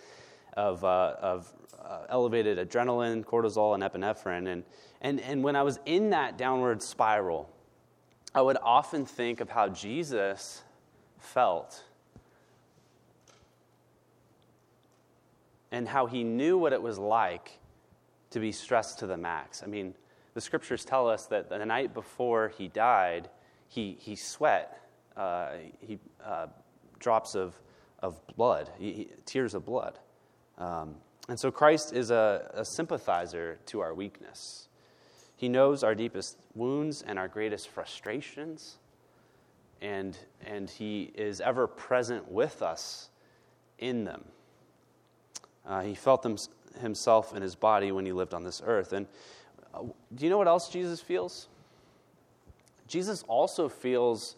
of, 0.57 0.85
uh, 0.85 1.17
of 1.21 1.53
uh, 1.85 2.07
elevated 2.09 2.59
adrenaline, 2.59 3.25
cortisol, 3.25 3.75
and 3.75 3.83
epinephrine. 3.83 4.47
And, 4.49 4.65
and, 5.01 5.21
and 5.21 5.43
when 5.43 5.57
I 5.57 5.63
was 5.63 5.79
in 5.87 6.11
that 6.11 6.39
downward 6.39 6.83
spiral, 6.83 7.51
I 8.35 8.43
would 8.43 8.59
often 8.63 9.07
think 9.07 9.41
of 9.41 9.51
how 9.51 9.69
Jesus 9.69 10.63
felt 11.19 11.83
and 15.73 15.89
how 15.89 16.07
he 16.07 16.23
knew 16.23 16.57
what 16.57 16.73
it 16.73 16.81
was 16.81 16.99
like 16.99 17.59
to 18.37 18.41
be 18.41 18.53
stressed 18.53 18.99
to 18.99 19.07
the 19.07 19.17
max. 19.17 19.63
I 19.63 19.67
mean, 19.67 19.95
the 20.35 20.43
scriptures 20.43 20.85
tell 20.85 21.09
us 21.09 21.25
that 21.29 21.49
the 21.49 21.65
night 21.65 21.95
before 21.95 22.53
he 22.59 22.69
died, 22.69 23.31
he, 23.67 23.97
he 23.99 24.15
sweat, 24.15 24.79
uh, 25.17 25.53
he, 25.81 25.99
uh, 26.23 26.49
drops 26.99 27.35
of, 27.35 27.59
of 28.01 28.21
blood, 28.37 28.69
he, 28.79 28.93
he, 28.93 29.09
tears 29.25 29.55
of 29.55 29.65
blood. 29.65 29.99
Um, 30.59 30.97
and 31.31 31.41
so 31.41 31.51
Christ 31.51 31.95
is 31.95 32.11
a, 32.11 32.51
a 32.53 32.63
sympathizer 32.63 33.59
to 33.67 33.81
our 33.81 33.95
weakness. 33.95 34.69
He 35.37 35.49
knows 35.49 35.83
our 35.83 35.95
deepest 35.95 36.37
wounds 36.55 37.01
and 37.01 37.19
our 37.19 37.29
greatest 37.29 37.69
frustrations, 37.69 38.77
and, 39.81 40.15
and 40.45 40.69
He 40.69 41.05
is 41.15 41.41
ever 41.41 41.67
present 41.67 42.31
with 42.31 42.61
us 42.61 43.09
in 43.79 44.05
them. 44.05 44.27
Uh, 45.67 45.81
he 45.81 45.95
felt 45.95 46.23
them 46.23 46.37
himself 46.79 47.33
and 47.33 47.43
his 47.43 47.55
body 47.55 47.93
when 47.93 48.07
he 48.07 48.13
lived 48.13 48.35
on 48.35 48.45
this 48.45 48.63
earth. 48.65 48.93
And 48.93 49.07
uh, 49.75 49.83
do 50.15 50.25
you 50.25 50.31
know 50.31 50.39
what 50.39 50.49
else 50.49 50.69
Jesus 50.69 51.01
feels? 51.01 51.49
Jesus 52.89 53.25
also 53.29 53.69
feels 53.69 54.37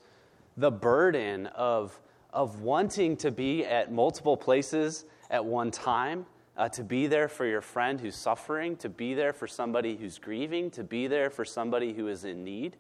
the 0.56 0.70
burden 0.70 1.46
of, 1.48 1.98
of 2.32 2.62
wanting 2.62 3.16
to 3.18 3.30
be 3.30 3.64
at 3.64 3.92
multiple 3.92 4.36
places 4.36 5.04
at 5.30 5.44
one 5.44 5.70
time, 5.70 6.26
uh, 6.56 6.68
to 6.70 6.82
be 6.82 7.06
there 7.06 7.28
for 7.28 7.46
your 7.46 7.60
friend 7.60 8.00
who's 8.00 8.16
suffering, 8.16 8.76
to 8.76 8.88
be 8.88 9.14
there 9.14 9.32
for 9.32 9.46
somebody 9.46 9.96
who's 9.96 10.18
grieving, 10.18 10.70
to 10.70 10.82
be 10.82 11.06
there 11.06 11.30
for 11.30 11.44
somebody 11.44 11.92
who 11.92 12.08
is 12.08 12.24
in 12.24 12.42
need. 12.42 12.76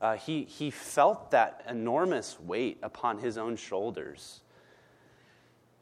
Uh, 0.00 0.16
he, 0.16 0.44
he 0.44 0.70
felt 0.70 1.30
that 1.30 1.62
enormous 1.68 2.40
weight 2.40 2.78
upon 2.82 3.18
his 3.18 3.36
own 3.36 3.56
shoulders 3.56 4.40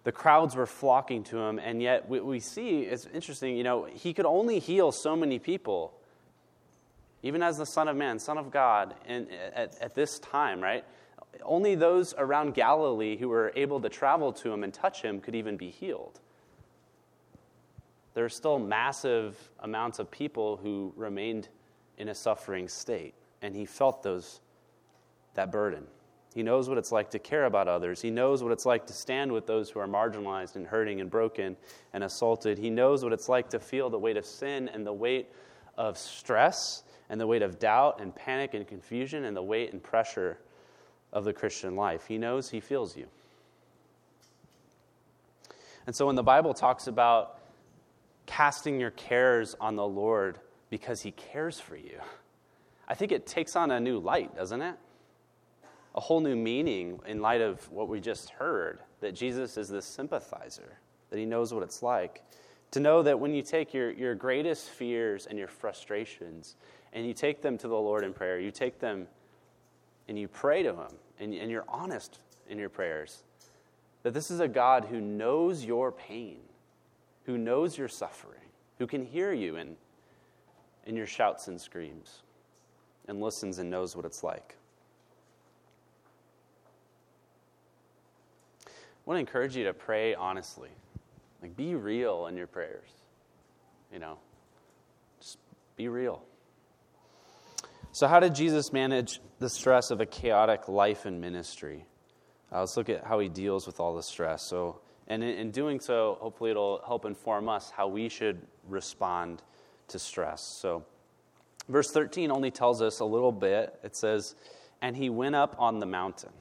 the 0.08 0.12
crowds 0.12 0.56
were 0.56 0.64
flocking 0.64 1.22
to 1.22 1.36
him, 1.36 1.58
and 1.58 1.82
yet 1.82 2.08
what 2.08 2.24
we 2.24 2.40
see 2.40 2.80
is 2.80 3.06
interesting. 3.12 3.58
You 3.58 3.62
know, 3.62 3.84
he 3.84 4.14
could 4.14 4.24
only 4.24 4.58
heal 4.58 4.90
so 4.90 5.14
many 5.14 5.38
people, 5.38 5.92
even 7.22 7.42
as 7.42 7.58
the 7.58 7.66
Son 7.66 7.88
of 7.88 7.94
Man, 7.94 8.18
Son 8.18 8.38
of 8.38 8.50
God, 8.50 8.94
and 9.04 9.28
at, 9.54 9.76
at 9.82 9.94
this 9.94 10.18
time, 10.20 10.62
right? 10.62 10.82
Only 11.42 11.74
those 11.74 12.14
around 12.16 12.54
Galilee 12.54 13.18
who 13.18 13.28
were 13.28 13.52
able 13.54 13.82
to 13.82 13.90
travel 13.90 14.32
to 14.32 14.50
him 14.50 14.64
and 14.64 14.72
touch 14.72 15.02
him 15.02 15.20
could 15.20 15.34
even 15.34 15.58
be 15.58 15.68
healed. 15.68 16.20
There 18.14 18.24
are 18.24 18.30
still 18.30 18.58
massive 18.58 19.36
amounts 19.58 19.98
of 19.98 20.10
people 20.10 20.56
who 20.56 20.94
remained 20.96 21.50
in 21.98 22.08
a 22.08 22.14
suffering 22.14 22.66
state, 22.66 23.12
and 23.42 23.54
he 23.54 23.66
felt 23.66 24.02
those, 24.02 24.40
that 25.34 25.52
burden. 25.52 25.86
He 26.34 26.42
knows 26.42 26.68
what 26.68 26.78
it's 26.78 26.92
like 26.92 27.10
to 27.10 27.18
care 27.18 27.46
about 27.46 27.68
others. 27.68 28.00
He 28.00 28.10
knows 28.10 28.42
what 28.42 28.52
it's 28.52 28.66
like 28.66 28.86
to 28.86 28.92
stand 28.92 29.32
with 29.32 29.46
those 29.46 29.70
who 29.70 29.80
are 29.80 29.88
marginalized 29.88 30.56
and 30.56 30.66
hurting 30.66 31.00
and 31.00 31.10
broken 31.10 31.56
and 31.92 32.04
assaulted. 32.04 32.58
He 32.58 32.70
knows 32.70 33.02
what 33.02 33.12
it's 33.12 33.28
like 33.28 33.48
to 33.50 33.58
feel 33.58 33.90
the 33.90 33.98
weight 33.98 34.16
of 34.16 34.26
sin 34.26 34.68
and 34.68 34.86
the 34.86 34.92
weight 34.92 35.28
of 35.76 35.96
stress 35.96 36.82
and 37.08 37.20
the 37.20 37.26
weight 37.26 37.42
of 37.42 37.58
doubt 37.58 38.00
and 38.00 38.14
panic 38.14 38.54
and 38.54 38.66
confusion 38.66 39.24
and 39.24 39.36
the 39.36 39.42
weight 39.42 39.72
and 39.72 39.82
pressure 39.82 40.38
of 41.12 41.24
the 41.24 41.32
Christian 41.32 41.76
life. 41.76 42.06
He 42.06 42.18
knows, 42.18 42.50
he 42.50 42.60
feels 42.60 42.96
you. 42.96 43.06
And 45.86 45.96
so 45.96 46.06
when 46.06 46.16
the 46.16 46.22
Bible 46.22 46.52
talks 46.52 46.86
about 46.86 47.40
casting 48.26 48.78
your 48.78 48.90
cares 48.90 49.56
on 49.58 49.76
the 49.76 49.86
Lord 49.86 50.38
because 50.68 51.00
he 51.00 51.12
cares 51.12 51.58
for 51.58 51.76
you, 51.76 51.98
I 52.86 52.94
think 52.94 53.10
it 53.10 53.26
takes 53.26 53.56
on 53.56 53.70
a 53.70 53.80
new 53.80 53.98
light, 53.98 54.36
doesn't 54.36 54.60
it? 54.60 54.74
A 55.98 56.00
whole 56.00 56.20
new 56.20 56.36
meaning 56.36 57.00
in 57.06 57.20
light 57.20 57.40
of 57.40 57.68
what 57.72 57.88
we 57.88 57.98
just 57.98 58.30
heard 58.30 58.78
that 59.00 59.16
Jesus 59.16 59.56
is 59.56 59.68
this 59.68 59.84
sympathizer, 59.84 60.78
that 61.10 61.18
he 61.18 61.26
knows 61.26 61.52
what 61.52 61.64
it's 61.64 61.82
like. 61.82 62.22
To 62.70 62.78
know 62.78 63.02
that 63.02 63.18
when 63.18 63.34
you 63.34 63.42
take 63.42 63.74
your, 63.74 63.90
your 63.90 64.14
greatest 64.14 64.68
fears 64.68 65.26
and 65.26 65.36
your 65.36 65.48
frustrations 65.48 66.54
and 66.92 67.04
you 67.04 67.12
take 67.12 67.42
them 67.42 67.58
to 67.58 67.66
the 67.66 67.74
Lord 67.74 68.04
in 68.04 68.12
prayer, 68.12 68.38
you 68.38 68.52
take 68.52 68.78
them 68.78 69.08
and 70.06 70.16
you 70.16 70.28
pray 70.28 70.62
to 70.62 70.72
him 70.72 70.92
and, 71.18 71.34
and 71.34 71.50
you're 71.50 71.64
honest 71.66 72.20
in 72.48 72.60
your 72.60 72.68
prayers, 72.68 73.24
that 74.04 74.14
this 74.14 74.30
is 74.30 74.38
a 74.38 74.46
God 74.46 74.84
who 74.84 75.00
knows 75.00 75.64
your 75.64 75.90
pain, 75.90 76.38
who 77.24 77.36
knows 77.36 77.76
your 77.76 77.88
suffering, 77.88 78.38
who 78.78 78.86
can 78.86 79.04
hear 79.04 79.32
you 79.32 79.56
in, 79.56 79.74
in 80.86 80.94
your 80.94 81.08
shouts 81.08 81.48
and 81.48 81.60
screams, 81.60 82.22
and 83.08 83.20
listens 83.20 83.58
and 83.58 83.68
knows 83.68 83.96
what 83.96 84.04
it's 84.04 84.22
like. 84.22 84.57
Want 89.08 89.16
to 89.16 89.20
encourage 89.20 89.56
you 89.56 89.64
to 89.64 89.72
pray 89.72 90.14
honestly. 90.14 90.68
Like, 91.40 91.56
be 91.56 91.74
real 91.74 92.26
in 92.26 92.36
your 92.36 92.46
prayers. 92.46 92.90
You 93.90 94.00
know, 94.00 94.18
just 95.18 95.38
be 95.76 95.88
real. 95.88 96.22
So, 97.92 98.06
how 98.06 98.20
did 98.20 98.34
Jesus 98.34 98.70
manage 98.70 99.20
the 99.38 99.48
stress 99.48 99.90
of 99.90 100.02
a 100.02 100.06
chaotic 100.06 100.68
life 100.68 101.06
and 101.06 101.22
ministry? 101.22 101.86
Uh, 102.52 102.60
let's 102.60 102.76
look 102.76 102.90
at 102.90 103.04
how 103.04 103.18
he 103.18 103.30
deals 103.30 103.66
with 103.66 103.80
all 103.80 103.94
the 103.94 104.02
stress. 104.02 104.42
So, 104.42 104.80
and 105.06 105.24
in, 105.24 105.30
in 105.30 105.50
doing 105.52 105.80
so, 105.80 106.18
hopefully, 106.20 106.50
it'll 106.50 106.82
help 106.86 107.06
inform 107.06 107.48
us 107.48 107.70
how 107.70 107.88
we 107.88 108.10
should 108.10 108.42
respond 108.68 109.42
to 109.88 109.98
stress. 109.98 110.42
So, 110.42 110.84
verse 111.66 111.90
13 111.92 112.30
only 112.30 112.50
tells 112.50 112.82
us 112.82 113.00
a 113.00 113.06
little 113.06 113.32
bit. 113.32 113.74
It 113.82 113.96
says, 113.96 114.34
And 114.82 114.94
he 114.94 115.08
went 115.08 115.34
up 115.34 115.56
on 115.58 115.78
the 115.78 115.86
mountain. 115.86 116.32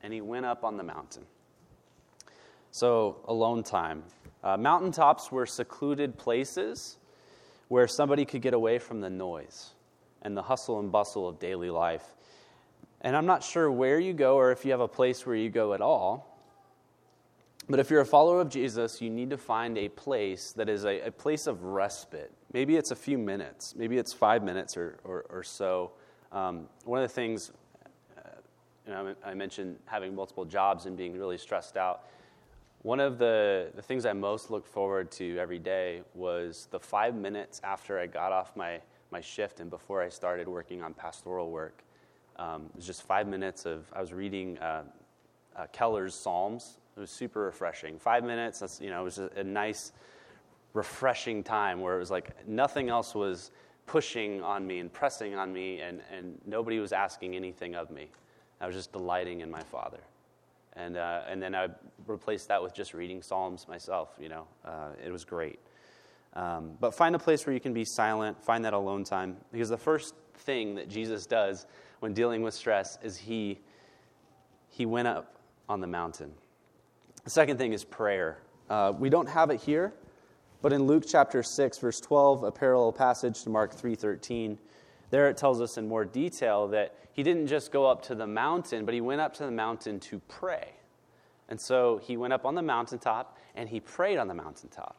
And 0.00 0.12
he 0.12 0.20
went 0.20 0.46
up 0.46 0.62
on 0.62 0.76
the 0.76 0.84
mountain. 0.84 1.24
So, 2.74 3.18
alone 3.28 3.62
time. 3.62 4.02
Uh, 4.42 4.56
mountaintops 4.56 5.30
were 5.30 5.46
secluded 5.46 6.18
places 6.18 6.98
where 7.68 7.86
somebody 7.86 8.24
could 8.24 8.42
get 8.42 8.52
away 8.52 8.80
from 8.80 9.00
the 9.00 9.08
noise 9.08 9.74
and 10.22 10.36
the 10.36 10.42
hustle 10.42 10.80
and 10.80 10.90
bustle 10.90 11.28
of 11.28 11.38
daily 11.38 11.70
life. 11.70 12.16
And 13.02 13.16
I'm 13.16 13.26
not 13.26 13.44
sure 13.44 13.70
where 13.70 14.00
you 14.00 14.12
go 14.12 14.34
or 14.34 14.50
if 14.50 14.64
you 14.64 14.72
have 14.72 14.80
a 14.80 14.88
place 14.88 15.24
where 15.24 15.36
you 15.36 15.50
go 15.50 15.72
at 15.72 15.80
all. 15.80 16.36
But 17.68 17.78
if 17.78 17.90
you're 17.90 18.00
a 18.00 18.04
follower 18.04 18.40
of 18.40 18.48
Jesus, 18.48 19.00
you 19.00 19.08
need 19.08 19.30
to 19.30 19.38
find 19.38 19.78
a 19.78 19.88
place 19.88 20.50
that 20.56 20.68
is 20.68 20.84
a, 20.84 20.98
a 21.02 21.12
place 21.12 21.46
of 21.46 21.62
respite. 21.62 22.32
Maybe 22.52 22.74
it's 22.74 22.90
a 22.90 22.96
few 22.96 23.18
minutes, 23.18 23.76
maybe 23.76 23.98
it's 23.98 24.12
five 24.12 24.42
minutes 24.42 24.76
or, 24.76 24.98
or, 25.04 25.26
or 25.30 25.44
so. 25.44 25.92
Um, 26.32 26.66
one 26.82 27.00
of 27.00 27.08
the 27.08 27.14
things, 27.14 27.52
uh, 28.18 28.30
you 28.84 28.92
know, 28.92 29.14
I 29.24 29.32
mentioned 29.34 29.78
having 29.86 30.12
multiple 30.12 30.44
jobs 30.44 30.86
and 30.86 30.96
being 30.96 31.16
really 31.16 31.38
stressed 31.38 31.76
out. 31.76 32.06
One 32.84 33.00
of 33.00 33.16
the, 33.16 33.70
the 33.74 33.80
things 33.80 34.04
I 34.04 34.12
most 34.12 34.50
looked 34.50 34.68
forward 34.68 35.10
to 35.12 35.38
every 35.38 35.58
day 35.58 36.02
was 36.12 36.68
the 36.70 36.78
five 36.78 37.14
minutes 37.14 37.58
after 37.64 37.98
I 37.98 38.06
got 38.06 38.30
off 38.30 38.54
my, 38.56 38.78
my 39.10 39.22
shift 39.22 39.60
and 39.60 39.70
before 39.70 40.02
I 40.02 40.10
started 40.10 40.46
working 40.46 40.82
on 40.82 40.92
pastoral 40.92 41.50
work. 41.50 41.82
Um, 42.36 42.66
it 42.66 42.76
was 42.76 42.86
just 42.86 43.02
five 43.02 43.26
minutes 43.26 43.64
of, 43.64 43.90
I 43.94 44.02
was 44.02 44.12
reading 44.12 44.58
uh, 44.58 44.82
uh, 45.56 45.66
Keller's 45.72 46.14
Psalms. 46.14 46.76
It 46.94 47.00
was 47.00 47.10
super 47.10 47.40
refreshing. 47.40 47.98
Five 47.98 48.22
minutes, 48.22 48.58
that's, 48.58 48.82
you 48.82 48.90
know, 48.90 49.00
it 49.00 49.04
was 49.04 49.18
a, 49.18 49.30
a 49.34 49.44
nice, 49.44 49.92
refreshing 50.74 51.42
time 51.42 51.80
where 51.80 51.96
it 51.96 52.00
was 52.00 52.10
like 52.10 52.46
nothing 52.46 52.90
else 52.90 53.14
was 53.14 53.50
pushing 53.86 54.42
on 54.42 54.66
me 54.66 54.80
and 54.80 54.92
pressing 54.92 55.34
on 55.34 55.54
me, 55.54 55.80
and, 55.80 56.02
and 56.14 56.38
nobody 56.44 56.80
was 56.80 56.92
asking 56.92 57.34
anything 57.34 57.76
of 57.76 57.90
me. 57.90 58.08
I 58.60 58.66
was 58.66 58.76
just 58.76 58.92
delighting 58.92 59.40
in 59.40 59.50
my 59.50 59.62
Father. 59.62 60.00
And, 60.76 60.96
uh, 60.96 61.22
and 61.28 61.42
then 61.42 61.54
I 61.54 61.68
replaced 62.06 62.48
that 62.48 62.62
with 62.62 62.74
just 62.74 62.94
reading 62.94 63.22
Psalms 63.22 63.68
myself, 63.68 64.10
you 64.20 64.28
know. 64.28 64.46
Uh, 64.64 64.90
it 65.04 65.10
was 65.10 65.24
great. 65.24 65.60
Um, 66.34 66.72
but 66.80 66.94
find 66.94 67.14
a 67.14 67.18
place 67.18 67.46
where 67.46 67.54
you 67.54 67.60
can 67.60 67.72
be 67.72 67.84
silent, 67.84 68.42
find 68.42 68.64
that 68.64 68.72
alone 68.72 69.04
time. 69.04 69.36
Because 69.52 69.68
the 69.68 69.78
first 69.78 70.14
thing 70.38 70.74
that 70.74 70.88
Jesus 70.88 71.26
does 71.26 71.66
when 72.00 72.12
dealing 72.12 72.42
with 72.42 72.54
stress 72.54 72.98
is 73.02 73.16
he, 73.16 73.60
he 74.68 74.84
went 74.84 75.08
up 75.08 75.38
on 75.68 75.80
the 75.80 75.86
mountain. 75.86 76.32
The 77.22 77.30
second 77.30 77.56
thing 77.56 77.72
is 77.72 77.84
prayer. 77.84 78.38
Uh, 78.68 78.92
we 78.98 79.08
don't 79.08 79.28
have 79.28 79.50
it 79.50 79.60
here, 79.60 79.94
but 80.60 80.72
in 80.72 80.84
Luke 80.84 81.04
chapter 81.06 81.42
6, 81.42 81.78
verse 81.78 82.00
12, 82.00 82.42
a 82.42 82.50
parallel 82.50 82.92
passage 82.92 83.42
to 83.44 83.50
Mark 83.50 83.74
3.13, 83.74 84.58
there 85.10 85.28
it 85.28 85.36
tells 85.36 85.60
us 85.60 85.76
in 85.78 85.88
more 85.88 86.04
detail 86.04 86.68
that 86.68 86.94
he 87.12 87.22
didn't 87.22 87.46
just 87.46 87.70
go 87.70 87.86
up 87.86 88.02
to 88.02 88.14
the 88.14 88.26
mountain, 88.26 88.84
but 88.84 88.94
he 88.94 89.00
went 89.00 89.20
up 89.20 89.34
to 89.34 89.44
the 89.44 89.50
mountain 89.50 90.00
to 90.00 90.18
pray. 90.28 90.70
And 91.48 91.60
so 91.60 92.00
he 92.02 92.16
went 92.16 92.32
up 92.32 92.44
on 92.44 92.54
the 92.54 92.62
mountaintop 92.62 93.38
and 93.54 93.68
he 93.68 93.80
prayed 93.80 94.18
on 94.18 94.28
the 94.28 94.34
mountaintop. 94.34 94.96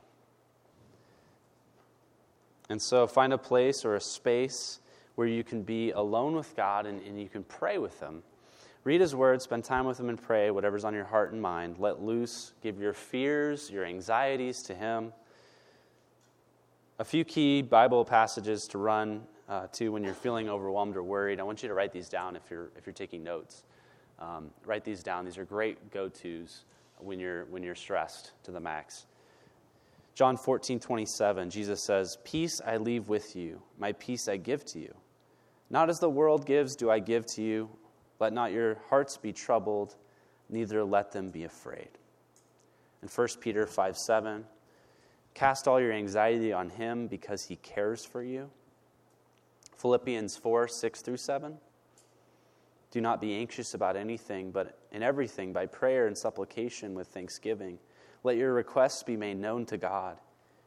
And 2.69 2.81
so 2.81 3.05
find 3.07 3.33
a 3.33 3.37
place 3.37 3.85
or 3.85 3.95
a 3.95 4.01
space 4.01 4.79
where 5.15 5.27
you 5.27 5.43
can 5.43 5.63
be 5.63 5.91
alone 5.91 6.35
with 6.35 6.55
God 6.55 6.85
and, 6.85 7.01
and 7.01 7.19
you 7.19 7.29
can 7.29 7.43
pray 7.43 7.77
with 7.77 7.99
Him. 7.99 8.23
Read 8.83 9.01
His 9.01 9.15
Word, 9.15 9.41
spend 9.41 9.63
time 9.63 9.85
with 9.85 9.99
Him, 9.99 10.09
and 10.09 10.21
pray 10.21 10.51
whatever's 10.51 10.83
on 10.83 10.93
your 10.93 11.05
heart 11.05 11.31
and 11.31 11.41
mind. 11.41 11.77
Let 11.79 12.01
loose, 12.01 12.53
give 12.61 12.79
your 12.79 12.93
fears, 12.93 13.69
your 13.69 13.85
anxieties 13.85 14.61
to 14.63 14.75
Him. 14.75 15.13
A 16.99 17.05
few 17.05 17.23
key 17.23 17.61
Bible 17.61 18.05
passages 18.05 18.67
to 18.69 18.77
run 18.77 19.23
uh, 19.47 19.67
to 19.73 19.89
when 19.89 20.03
you're 20.03 20.13
feeling 20.13 20.49
overwhelmed 20.49 20.97
or 20.97 21.03
worried. 21.03 21.39
I 21.39 21.43
want 21.43 21.61
you 21.61 21.69
to 21.69 21.75
write 21.75 21.91
these 21.91 22.09
down 22.09 22.35
if 22.35 22.43
you're, 22.49 22.71
if 22.77 22.85
you're 22.85 22.93
taking 22.93 23.23
notes. 23.23 23.63
Um, 24.19 24.49
write 24.65 24.83
these 24.83 25.03
down. 25.03 25.25
These 25.25 25.37
are 25.37 25.45
great 25.45 25.91
go 25.91 26.09
tos 26.09 26.65
when 26.99 27.19
you're, 27.19 27.45
when 27.45 27.63
you're 27.63 27.75
stressed 27.75 28.31
to 28.43 28.51
the 28.51 28.59
max. 28.59 29.05
John 30.13 30.37
14, 30.37 30.79
27, 30.79 31.49
Jesus 31.49 31.83
says, 31.83 32.17
Peace 32.23 32.61
I 32.65 32.77
leave 32.77 33.09
with 33.09 33.35
you, 33.35 33.61
my 33.77 33.91
peace 33.93 34.29
I 34.29 34.37
give 34.37 34.63
to 34.67 34.79
you. 34.79 34.95
Not 35.69 35.89
as 35.89 35.99
the 35.99 36.09
world 36.09 36.45
gives, 36.45 36.75
do 36.75 36.89
I 36.89 36.99
give 36.99 37.25
to 37.27 37.41
you. 37.41 37.69
Let 38.19 38.31
not 38.31 38.53
your 38.53 38.77
hearts 38.89 39.17
be 39.17 39.33
troubled, 39.33 39.95
neither 40.49 40.85
let 40.85 41.11
them 41.11 41.29
be 41.29 41.43
afraid. 41.43 41.89
And 43.01 43.11
1 43.11 43.27
Peter 43.41 43.67
5, 43.67 43.97
7, 43.97 44.45
Cast 45.33 45.67
all 45.67 45.81
your 45.81 45.91
anxiety 45.91 46.53
on 46.53 46.69
him 46.69 47.07
because 47.07 47.45
he 47.45 47.57
cares 47.57 48.05
for 48.05 48.23
you. 48.23 48.49
Philippians 49.77 50.37
4, 50.37 50.67
6 50.67 51.01
through 51.01 51.17
7. 51.17 51.57
Do 52.91 53.01
not 53.01 53.19
be 53.19 53.35
anxious 53.35 53.73
about 53.73 53.97
anything, 53.97 54.51
but 54.51 54.77
in 54.91 55.03
everything, 55.03 55.51
by 55.51 55.65
prayer 55.65 56.07
and 56.07 56.17
supplication 56.17 56.93
with 56.93 57.07
thanksgiving, 57.07 57.77
let 58.23 58.37
your 58.37 58.53
requests 58.53 59.03
be 59.03 59.17
made 59.17 59.37
known 59.37 59.65
to 59.65 59.77
God. 59.77 60.17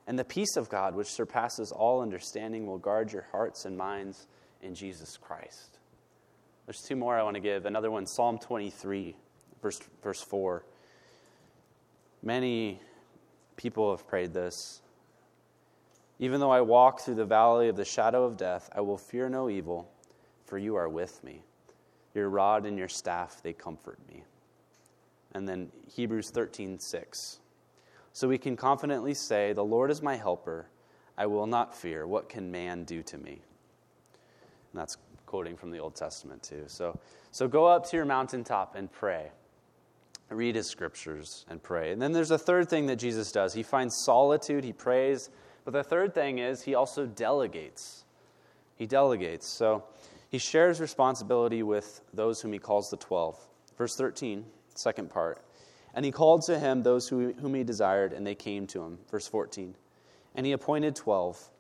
And 0.07 0.19
the 0.19 0.25
peace 0.25 0.57
of 0.57 0.69
God, 0.69 0.95
which 0.95 1.09
surpasses 1.09 1.73
all 1.73 2.03
understanding, 2.03 2.67
will 2.67 2.79
guard 2.79 3.13
your 3.13 3.27
hearts 3.33 3.65
and 3.65 3.77
minds 3.77 4.27
in 4.63 4.75
Jesus 4.75 5.17
Christ. 5.17 5.79
There's 6.67 6.83
two 6.87 6.97
more 6.97 7.19
I 7.19 7.23
want 7.23 7.35
to 7.35 7.41
give. 7.41 7.65
Another 7.65 7.91
one, 7.91 8.07
Psalm 8.07 8.39
23, 8.39 9.17
verse, 9.63 9.81
verse 10.03 10.23
4. 10.31 10.65
Many 12.23 12.81
people 13.57 13.91
have 13.97 14.07
prayed 14.07 14.35
this. 14.35 14.83
Even 16.19 16.41
though 16.41 16.51
I 16.51 16.61
walk 16.61 17.01
through 17.01 17.15
the 17.15 17.25
valley 17.25 17.69
of 17.69 17.77
the 17.77 17.85
shadow 17.85 18.25
of 18.25 18.37
death, 18.37 18.69
I 18.75 18.81
will 18.81 18.99
fear 18.99 19.29
no 19.29 19.49
evil, 19.49 19.91
for 20.45 20.59
you 20.59 20.75
are 20.77 20.89
with 20.89 21.23
me. 21.23 21.43
Your 22.15 22.29
rod 22.29 22.67
and 22.67 22.77
your 22.77 22.89
staff, 22.89 23.41
they 23.43 23.53
comfort 23.53 23.99
me. 24.09 24.25
And 25.33 25.49
then 25.49 25.71
Hebrews 25.95 26.31
13, 26.31 26.81
6. 26.81 27.41
So 28.13 28.27
we 28.27 28.39
can 28.39 28.57
confidently 28.57 29.15
say, 29.15 29.53
The 29.53 29.65
Lord 29.65 29.91
is 29.91 30.03
my 30.03 30.17
helper. 30.17 30.69
I 31.17 31.27
will 31.27 31.47
not 31.47 31.77
fear. 31.77 32.07
What 32.07 32.29
can 32.29 32.51
man 32.51 32.85
do 32.85 33.03
to 33.05 33.19
me? 33.19 33.41
And 34.73 34.81
that's 34.81 34.97
quoting 35.27 35.57
from 35.57 35.71
the 35.71 35.79
Old 35.79 35.95
Testament, 35.95 36.43
too. 36.43 36.65
So, 36.67 36.99
so 37.31 37.47
go 37.47 37.67
up 37.67 37.89
to 37.91 37.97
your 37.97 38.07
mountaintop 38.07 38.75
and 38.75 38.91
pray. 38.91 39.31
Read 40.31 40.57
his 40.57 40.69
scriptures 40.69 41.45
and 41.49 41.63
pray. 41.63 41.93
And 41.93 42.03
then 42.03 42.13
there's 42.13 42.31
a 42.31 42.39
third 42.39 42.69
thing 42.69 42.87
that 42.87 42.97
Jesus 42.97 43.31
does. 43.31 43.55
He 43.55 43.63
finds 43.63 43.95
solitude, 44.05 44.65
he 44.65 44.73
prays. 44.73 45.31
But 45.69 45.75
the 45.75 45.85
third 45.85 46.15
thing 46.15 46.39
is 46.39 46.63
he 46.63 46.75
also 46.75 47.05
delegates. 47.05 48.05
He 48.77 48.87
delegates. 48.87 49.47
So 49.47 49.85
he 50.31 50.39
shares 50.39 50.81
responsibility 50.81 51.63
with 51.63 52.01
those 52.15 52.41
whom 52.41 52.55
he 52.55 52.59
calls 52.59 52.89
the 52.89 52.97
12. 52.97 53.39
Verse 53.77 53.95
13, 53.95 54.47
second 54.75 55.11
part. 55.11 55.45
And 55.93 56.07
he 56.07 56.11
called 56.11 56.41
to 56.47 56.59
him 56.59 56.83
those 56.83 57.07
who, 57.07 57.35
whom 57.35 57.53
he 57.53 57.65
desired, 57.65 58.15
and 58.15 58.27
they 58.27 58.35
came 58.35 58.67
to 58.69 58.83
him. 58.83 58.97
Verse 59.11 59.29
14. 59.29 59.75
And 60.37 60.47
he 60.47 60.53
appointed 60.53 60.97
12, 60.97 61.51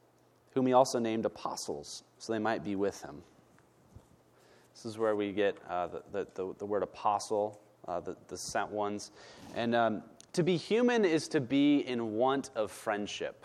whom 0.54 0.66
he 0.66 0.72
also 0.72 0.98
named 0.98 1.26
apostles, 1.26 2.02
so 2.16 2.32
they 2.32 2.38
might 2.38 2.64
be 2.64 2.76
with 2.76 3.02
him. 3.02 3.20
This 4.72 4.86
is 4.86 4.96
where 4.96 5.16
we 5.16 5.32
get 5.32 5.58
uh, 5.68 5.88
the, 6.12 6.26
the, 6.32 6.54
the, 6.56 6.64
word 6.64 6.82
apostle, 6.82 7.60
uh, 7.86 8.00
the, 8.00 8.16
the 8.28 8.38
sent 8.38 8.70
ones. 8.70 9.10
And 9.54 9.74
um, 9.74 10.02
to 10.32 10.42
be 10.42 10.56
human 10.56 11.04
is 11.04 11.28
to 11.28 11.42
be 11.42 11.80
in 11.80 12.14
want 12.14 12.50
of 12.54 12.70
friendship, 12.70 13.44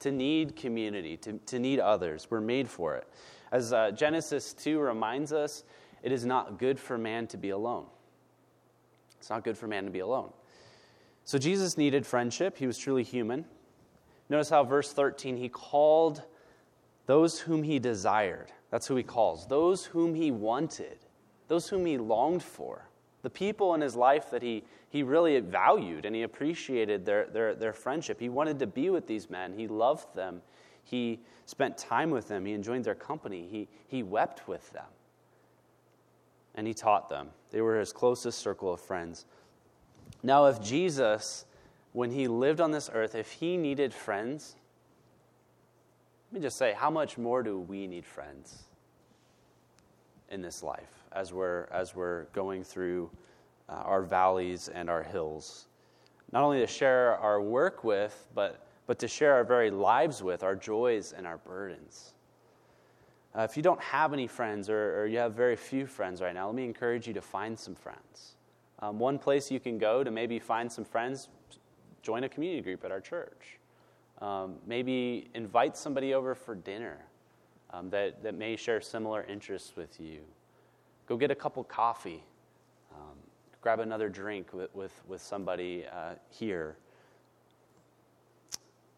to 0.00 0.10
need 0.10 0.56
community, 0.56 1.16
to, 1.18 1.34
to 1.46 1.58
need 1.58 1.78
others. 1.78 2.26
We're 2.30 2.40
made 2.40 2.68
for 2.68 2.96
it. 2.96 3.06
As 3.52 3.72
uh, 3.72 3.90
Genesis 3.90 4.52
2 4.54 4.78
reminds 4.78 5.32
us, 5.32 5.64
it 6.02 6.12
is 6.12 6.24
not 6.24 6.58
good 6.58 6.78
for 6.78 6.98
man 6.98 7.26
to 7.28 7.36
be 7.36 7.50
alone. 7.50 7.86
It's 9.18 9.30
not 9.30 9.44
good 9.44 9.56
for 9.56 9.66
man 9.66 9.84
to 9.84 9.90
be 9.90 9.98
alone. 9.98 10.30
So 11.24 11.38
Jesus 11.38 11.76
needed 11.76 12.06
friendship. 12.06 12.56
He 12.56 12.66
was 12.66 12.78
truly 12.78 13.02
human. 13.02 13.44
Notice 14.28 14.50
how 14.50 14.64
verse 14.64 14.92
13, 14.92 15.36
he 15.36 15.48
called 15.48 16.22
those 17.06 17.40
whom 17.40 17.62
he 17.62 17.78
desired. 17.78 18.52
That's 18.70 18.86
who 18.86 18.96
he 18.96 19.02
calls. 19.02 19.46
Those 19.46 19.84
whom 19.84 20.14
he 20.14 20.30
wanted, 20.30 20.98
those 21.48 21.68
whom 21.68 21.84
he 21.84 21.98
longed 21.98 22.42
for, 22.42 22.88
the 23.22 23.30
people 23.30 23.74
in 23.74 23.80
his 23.80 23.96
life 23.96 24.30
that 24.30 24.42
he, 24.42 24.64
he 24.88 25.02
really 25.02 25.38
valued 25.40 26.04
and 26.04 26.14
he 26.14 26.22
appreciated 26.22 27.04
their, 27.04 27.26
their, 27.26 27.54
their 27.54 27.72
friendship. 27.72 28.18
He 28.18 28.28
wanted 28.28 28.58
to 28.60 28.66
be 28.66 28.90
with 28.90 29.06
these 29.06 29.28
men, 29.28 29.52
he 29.52 29.68
loved 29.68 30.14
them. 30.14 30.42
He 30.82 31.20
spent 31.46 31.78
time 31.78 32.10
with 32.10 32.26
them. 32.28 32.44
He 32.44 32.52
enjoyed 32.52 32.84
their 32.84 32.94
company. 32.94 33.46
He, 33.48 33.68
he 33.86 34.02
wept 34.02 34.48
with 34.48 34.72
them. 34.72 34.86
And 36.54 36.66
he 36.66 36.74
taught 36.74 37.08
them. 37.08 37.28
They 37.50 37.60
were 37.60 37.78
his 37.78 37.92
closest 37.92 38.38
circle 38.40 38.72
of 38.72 38.80
friends. 38.80 39.24
Now, 40.22 40.46
if 40.46 40.60
Jesus, 40.60 41.44
when 41.92 42.10
he 42.10 42.26
lived 42.26 42.60
on 42.60 42.72
this 42.72 42.90
earth, 42.92 43.14
if 43.14 43.30
he 43.30 43.56
needed 43.56 43.94
friends, 43.94 44.56
let 46.32 46.40
me 46.40 46.44
just 46.44 46.56
say, 46.56 46.72
how 46.72 46.90
much 46.90 47.18
more 47.18 47.42
do 47.42 47.58
we 47.58 47.86
need 47.86 48.04
friends 48.04 48.64
in 50.28 50.42
this 50.42 50.62
life 50.62 50.99
as 51.12 51.32
we're, 51.32 51.64
as 51.70 51.94
we're 51.94 52.24
going 52.32 52.64
through 52.64 53.10
uh, 53.68 53.72
our 53.72 54.02
valleys 54.02 54.68
and 54.68 54.90
our 54.90 55.02
hills? 55.02 55.66
Not 56.32 56.42
only 56.42 56.60
to 56.60 56.66
share 56.66 57.16
our 57.18 57.40
work 57.40 57.84
with, 57.84 58.28
but 58.34 58.66
but 58.90 58.98
to 58.98 59.06
share 59.06 59.34
our 59.34 59.44
very 59.44 59.70
lives 59.70 60.20
with, 60.20 60.42
our 60.42 60.56
joys 60.56 61.12
and 61.16 61.24
our 61.24 61.38
burdens. 61.38 62.14
Uh, 63.38 63.42
if 63.42 63.56
you 63.56 63.62
don't 63.62 63.80
have 63.80 64.12
any 64.12 64.26
friends 64.26 64.68
or, 64.68 65.00
or, 65.00 65.06
you 65.06 65.16
have 65.16 65.32
very 65.32 65.54
few 65.54 65.86
friends 65.86 66.20
right 66.20 66.34
now, 66.34 66.46
let 66.46 66.56
me 66.56 66.64
encourage 66.64 67.06
you 67.06 67.14
to 67.14 67.20
find 67.20 67.56
some 67.56 67.76
friends. 67.76 68.34
Um, 68.80 68.98
one 68.98 69.16
place 69.16 69.48
you 69.48 69.60
can 69.60 69.78
go 69.78 70.02
to 70.02 70.10
maybe 70.10 70.40
find 70.40 70.72
some 70.72 70.84
friends, 70.84 71.28
join 72.02 72.24
a 72.24 72.28
community 72.28 72.62
group 72.62 72.84
at 72.84 72.90
our 72.90 73.00
church. 73.00 73.60
Um, 74.20 74.56
maybe 74.66 75.28
invite 75.34 75.76
somebody 75.76 76.12
over 76.12 76.34
for 76.34 76.56
dinner 76.56 76.98
um, 77.72 77.90
that, 77.90 78.24
that 78.24 78.34
may 78.34 78.56
share 78.56 78.80
similar 78.80 79.22
interests 79.22 79.76
with 79.76 80.00
you. 80.00 80.22
Go 81.10 81.16
get 81.16 81.32
a 81.32 81.34
cup 81.34 81.56
of 81.56 81.66
coffee. 81.66 82.22
Um, 82.94 83.16
grab 83.60 83.80
another 83.80 84.08
drink 84.08 84.52
with, 84.52 84.72
with, 84.76 84.92
with 85.08 85.20
somebody 85.20 85.84
uh, 85.92 86.14
here. 86.28 86.76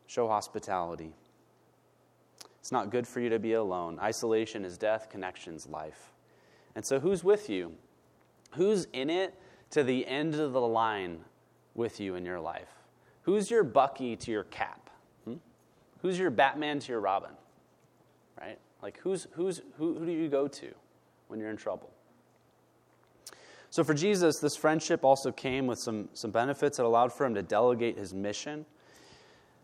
Show 0.08 0.28
hospitality. 0.28 1.14
It's 2.60 2.70
not 2.70 2.90
good 2.90 3.08
for 3.08 3.20
you 3.20 3.30
to 3.30 3.38
be 3.38 3.54
alone. 3.54 3.98
Isolation 3.98 4.62
is 4.62 4.76
death, 4.76 5.08
connection's 5.08 5.66
life. 5.66 6.12
And 6.74 6.84
so, 6.84 7.00
who's 7.00 7.24
with 7.24 7.48
you? 7.48 7.72
Who's 8.56 8.88
in 8.92 9.08
it 9.08 9.34
to 9.70 9.82
the 9.82 10.06
end 10.06 10.34
of 10.34 10.52
the 10.52 10.60
line 10.60 11.20
with 11.74 11.98
you 11.98 12.16
in 12.16 12.26
your 12.26 12.40
life? 12.40 12.74
Who's 13.22 13.50
your 13.50 13.64
Bucky 13.64 14.16
to 14.16 14.30
your 14.30 14.44
Cap? 14.44 14.90
Hmm? 15.24 15.36
Who's 16.02 16.18
your 16.18 16.30
Batman 16.30 16.78
to 16.80 16.92
your 16.92 17.00
Robin? 17.00 17.32
Right? 18.38 18.58
Like, 18.82 18.98
who's, 18.98 19.28
who's, 19.32 19.62
who, 19.78 19.98
who 19.98 20.04
do 20.04 20.12
you 20.12 20.28
go 20.28 20.46
to 20.46 20.74
when 21.28 21.40
you're 21.40 21.48
in 21.48 21.56
trouble? 21.56 21.88
So, 23.72 23.82
for 23.82 23.94
Jesus, 23.94 24.38
this 24.38 24.54
friendship 24.54 25.02
also 25.02 25.32
came 25.32 25.66
with 25.66 25.78
some, 25.78 26.10
some 26.12 26.30
benefits. 26.30 26.78
It 26.78 26.84
allowed 26.84 27.10
for 27.10 27.24
him 27.24 27.34
to 27.36 27.42
delegate 27.42 27.96
his 27.96 28.12
mission. 28.12 28.66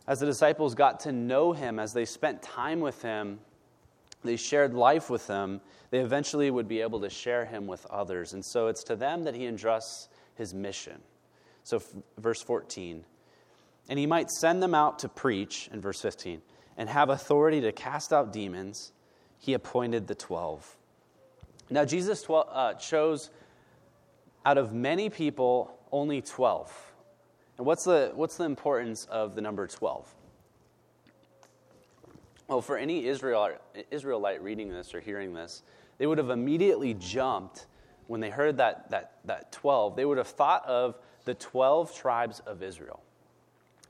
As 0.06 0.18
the 0.18 0.24
disciples 0.24 0.74
got 0.74 1.00
to 1.00 1.12
know 1.12 1.52
him, 1.52 1.78
as 1.78 1.92
they 1.92 2.06
spent 2.06 2.40
time 2.40 2.80
with 2.80 3.02
him, 3.02 3.38
they 4.24 4.36
shared 4.36 4.72
life 4.72 5.10
with 5.10 5.26
him, 5.26 5.60
they 5.90 5.98
eventually 5.98 6.50
would 6.50 6.66
be 6.66 6.80
able 6.80 7.00
to 7.02 7.10
share 7.10 7.44
him 7.44 7.66
with 7.66 7.84
others. 7.90 8.32
And 8.32 8.42
so 8.42 8.68
it's 8.68 8.82
to 8.84 8.96
them 8.96 9.24
that 9.24 9.34
he 9.34 9.44
entrusts 9.44 10.08
his 10.36 10.54
mission. 10.54 11.02
So, 11.62 11.76
f- 11.76 11.92
verse 12.16 12.40
14. 12.40 13.04
And 13.90 13.98
he 13.98 14.06
might 14.06 14.30
send 14.30 14.62
them 14.62 14.74
out 14.74 15.00
to 15.00 15.10
preach, 15.10 15.68
in 15.70 15.82
verse 15.82 16.00
15, 16.00 16.40
and 16.78 16.88
have 16.88 17.10
authority 17.10 17.60
to 17.60 17.72
cast 17.72 18.14
out 18.14 18.32
demons. 18.32 18.90
He 19.38 19.52
appointed 19.52 20.06
the 20.06 20.14
12. 20.14 20.78
Now, 21.68 21.84
Jesus 21.84 22.24
uh, 22.30 22.72
chose 22.72 23.28
out 24.48 24.56
of 24.56 24.72
many 24.72 25.10
people 25.10 25.78
only 25.92 26.22
12. 26.22 26.72
And 27.58 27.66
what's 27.66 27.84
the, 27.84 28.12
what's 28.14 28.38
the 28.38 28.44
importance 28.44 29.04
of 29.04 29.34
the 29.34 29.42
number 29.42 29.66
12? 29.66 30.14
Well, 32.48 32.62
for 32.62 32.78
any 32.78 33.04
Israelite, 33.04 33.58
Israelite 33.90 34.42
reading 34.42 34.70
this 34.70 34.94
or 34.94 35.00
hearing 35.00 35.34
this, 35.34 35.62
they 35.98 36.06
would 36.06 36.16
have 36.16 36.30
immediately 36.30 36.94
jumped 36.94 37.66
when 38.06 38.22
they 38.22 38.30
heard 38.30 38.56
that, 38.56 38.88
that, 38.90 39.18
that 39.26 39.52
12. 39.52 39.96
They 39.96 40.06
would 40.06 40.16
have 40.16 40.28
thought 40.28 40.64
of 40.64 40.96
the 41.26 41.34
12 41.34 41.94
tribes 41.94 42.40
of 42.46 42.62
Israel. 42.62 43.02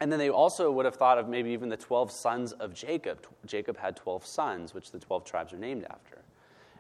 And 0.01 0.11
then 0.11 0.19
they 0.19 0.29
also 0.29 0.73
would 0.73 0.87
have 0.87 0.97
thought 0.97 1.19
of 1.19 1.29
maybe 1.29 1.51
even 1.51 1.69
the 1.69 1.77
12 1.77 2.11
sons 2.11 2.51
of 2.51 2.75
Jacob. 2.75 3.25
Jacob 3.47 3.79
had 3.79 3.95
12 3.95 4.27
sons, 4.27 4.75
which 4.75 4.91
the 4.91 4.99
12 4.99 5.25
tribes 5.25 5.53
are 5.53 5.57
named 5.57 5.87
after. 5.89 6.19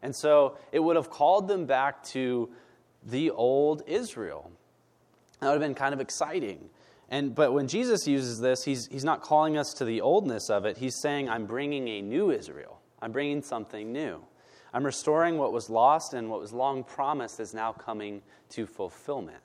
And 0.02 0.16
so 0.16 0.58
it 0.72 0.80
would 0.80 0.96
have 0.96 1.10
called 1.10 1.46
them 1.46 1.64
back 1.64 2.02
to 2.06 2.48
the 3.04 3.30
old 3.30 3.82
Israel. 3.86 4.50
That 5.40 5.48
would 5.48 5.60
have 5.60 5.60
been 5.60 5.74
kind 5.74 5.94
of 5.94 6.00
exciting. 6.00 6.70
And, 7.08 7.34
but 7.34 7.52
when 7.52 7.68
Jesus 7.68 8.06
uses 8.06 8.40
this, 8.40 8.64
he's, 8.64 8.86
he's 8.86 9.04
not 9.04 9.22
calling 9.22 9.56
us 9.56 9.72
to 9.74 9.84
the 9.84 10.00
oldness 10.00 10.50
of 10.50 10.66
it. 10.66 10.76
He's 10.76 11.00
saying, 11.00 11.28
I'm 11.28 11.46
bringing 11.46 11.88
a 11.88 12.02
new 12.02 12.30
Israel. 12.30 12.80
I'm 13.00 13.12
bringing 13.12 13.42
something 13.42 13.92
new. 13.92 14.22
I'm 14.74 14.84
restoring 14.84 15.38
what 15.38 15.52
was 15.52 15.70
lost 15.70 16.12
and 16.12 16.28
what 16.28 16.40
was 16.40 16.52
long 16.52 16.84
promised 16.84 17.40
is 17.40 17.54
now 17.54 17.72
coming 17.72 18.22
to 18.50 18.66
fulfillment. 18.66 19.42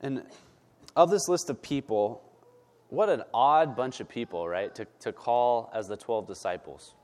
And 0.00 0.22
of 0.94 1.10
this 1.10 1.28
list 1.28 1.48
of 1.48 1.62
people, 1.62 2.22
what 2.90 3.08
an 3.08 3.22
odd 3.32 3.76
bunch 3.76 4.00
of 4.00 4.08
people, 4.08 4.46
right, 4.46 4.74
to, 4.74 4.86
to 5.00 5.12
call 5.12 5.70
as 5.74 5.86
the 5.86 5.96
12 5.96 6.26
disciples. 6.26 6.94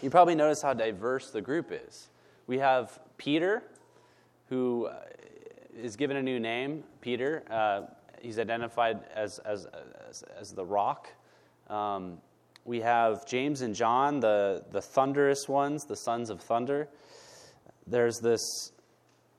You 0.00 0.10
probably 0.10 0.36
notice 0.36 0.62
how 0.62 0.72
diverse 0.72 1.30
the 1.30 1.40
group 1.40 1.70
is. 1.72 2.08
We 2.50 2.58
have 2.58 2.98
Peter, 3.16 3.62
who 4.48 4.86
uh, 4.86 5.04
given 5.96 6.16
a 6.16 6.22
new 6.22 6.40
name, 6.40 6.82
Peter. 7.00 7.44
Uh, 7.48 7.82
he's 8.20 8.40
identified 8.40 8.98
as, 9.14 9.38
as, 9.38 9.68
as, 10.08 10.24
as 10.36 10.50
the 10.50 10.64
rock. 10.66 11.06
Um, 11.68 12.18
we 12.64 12.80
have 12.80 13.24
James 13.24 13.60
and 13.60 13.72
John, 13.72 14.18
the, 14.18 14.64
the 14.72 14.82
thunderous 14.82 15.48
ones, 15.48 15.84
the 15.84 15.94
sons 15.94 16.28
of 16.28 16.40
thunder. 16.40 16.88
There's 17.86 18.18
this 18.18 18.72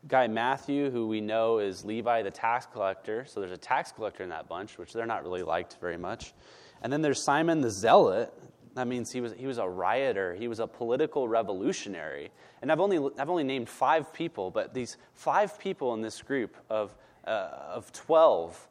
guy 0.08 0.28
Matthew, 0.28 0.90
who 0.90 1.06
we 1.06 1.20
know 1.20 1.60
is 1.60 1.84
Levi 1.84 2.22
the 2.22 2.32
tax 2.32 2.66
collector. 2.72 3.26
So 3.26 3.42
there's 3.42 3.52
a 3.52 3.58
tax 3.58 3.92
collector 3.92 4.24
in 4.24 4.30
that 4.30 4.48
bunch, 4.48 4.78
which 4.78 4.94
they're 4.94 5.06
not 5.06 5.24
really 5.24 5.44
liked 5.44 5.76
very 5.82 5.98
much. 5.98 6.34
And 6.82 6.94
then 6.94 7.02
there's 7.02 7.26
Simon 7.26 7.60
the 7.60 7.72
zealot. 7.72 8.34
That 8.74 8.88
means 8.88 9.12
he 9.12 9.22
was, 9.22 9.34
he 9.34 9.48
was 9.48 9.58
a 9.58 9.68
rioter, 9.68 10.34
he 10.36 10.48
was 10.48 10.60
a 10.60 10.68
political 10.68 11.28
revolutionary. 11.28 12.32
And 12.62 12.72
I've 12.72 12.80
only, 12.80 12.98
I've 13.20 13.30
only 13.30 13.44
named 13.44 13.68
five 13.68 14.14
people, 14.14 14.50
but 14.50 14.74
these 14.74 14.98
five 15.14 15.60
people 15.60 15.94
in 15.94 16.02
this 16.02 16.22
group 16.22 16.56
of, 16.70 16.96
uh, 17.26 17.50
of 17.74 17.92
12 17.92 18.68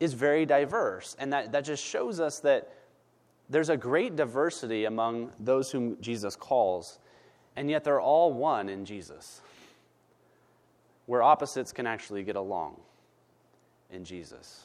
is 0.00 0.14
very 0.14 0.46
diverse. 0.46 1.16
And 1.18 1.32
that, 1.32 1.52
that 1.52 1.64
just 1.64 1.84
shows 1.84 2.20
us 2.20 2.40
that 2.40 2.72
there's 3.48 3.68
a 3.68 3.76
great 3.76 4.16
diversity 4.16 4.84
among 4.84 5.32
those 5.40 5.70
whom 5.70 6.00
Jesus 6.00 6.36
calls, 6.36 6.98
and 7.56 7.68
yet 7.68 7.84
they're 7.84 8.00
all 8.00 8.32
one 8.32 8.68
in 8.68 8.84
Jesus 8.84 9.42
where 11.06 11.22
opposites 11.22 11.72
can 11.72 11.86
actually 11.86 12.22
get 12.22 12.36
along 12.36 12.80
in 13.90 14.04
Jesus. 14.04 14.62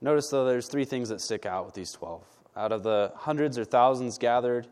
Notice, 0.00 0.28
though, 0.28 0.46
there's 0.46 0.68
three 0.68 0.84
things 0.84 1.08
that 1.10 1.20
stick 1.20 1.46
out 1.46 1.66
with 1.66 1.74
these 1.74 1.92
12. 1.92 2.24
Out 2.56 2.72
of 2.72 2.82
the 2.82 3.12
hundreds 3.16 3.58
or 3.58 3.64
thousands 3.64 4.18
gathered, 4.18 4.66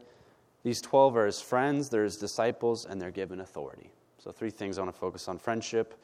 these 0.62 0.80
12 0.80 1.16
are 1.16 1.26
his 1.26 1.40
friends, 1.40 1.88
they're 1.88 2.04
his 2.04 2.16
disciples, 2.16 2.86
and 2.86 3.00
they're 3.00 3.10
given 3.10 3.40
authority. 3.40 3.90
So, 4.18 4.32
three 4.32 4.50
things 4.50 4.78
I 4.78 4.82
want 4.82 4.94
to 4.94 5.00
focus 5.00 5.28
on. 5.28 5.38
Friendship 5.38 5.94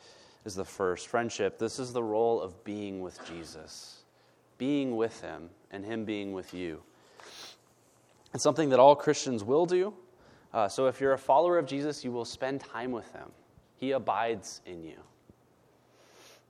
is 0.44 0.54
the 0.54 0.64
first. 0.64 1.08
Friendship, 1.08 1.58
this 1.58 1.78
is 1.78 1.92
the 1.92 2.02
role 2.02 2.40
of 2.40 2.62
being 2.64 3.00
with 3.00 3.18
Jesus, 3.26 4.04
being 4.58 4.96
with 4.96 5.20
him, 5.20 5.50
and 5.70 5.84
him 5.84 6.04
being 6.04 6.32
with 6.32 6.54
you. 6.54 6.82
It's 8.32 8.42
something 8.42 8.68
that 8.70 8.78
all 8.78 8.94
Christians 8.94 9.42
will 9.42 9.66
do, 9.66 9.94
uh, 10.54 10.68
so 10.68 10.87
if 10.87 11.00
you're 11.00 11.14
a 11.14 11.18
follower 11.18 11.58
of 11.58 11.66
Jesus, 11.66 12.04
you 12.04 12.12
will 12.12 12.24
spend 12.24 12.60
time 12.60 12.92
with 12.92 13.10
him. 13.12 13.28
He 13.76 13.90
abides 13.90 14.60
in 14.64 14.84
you, 14.84 14.98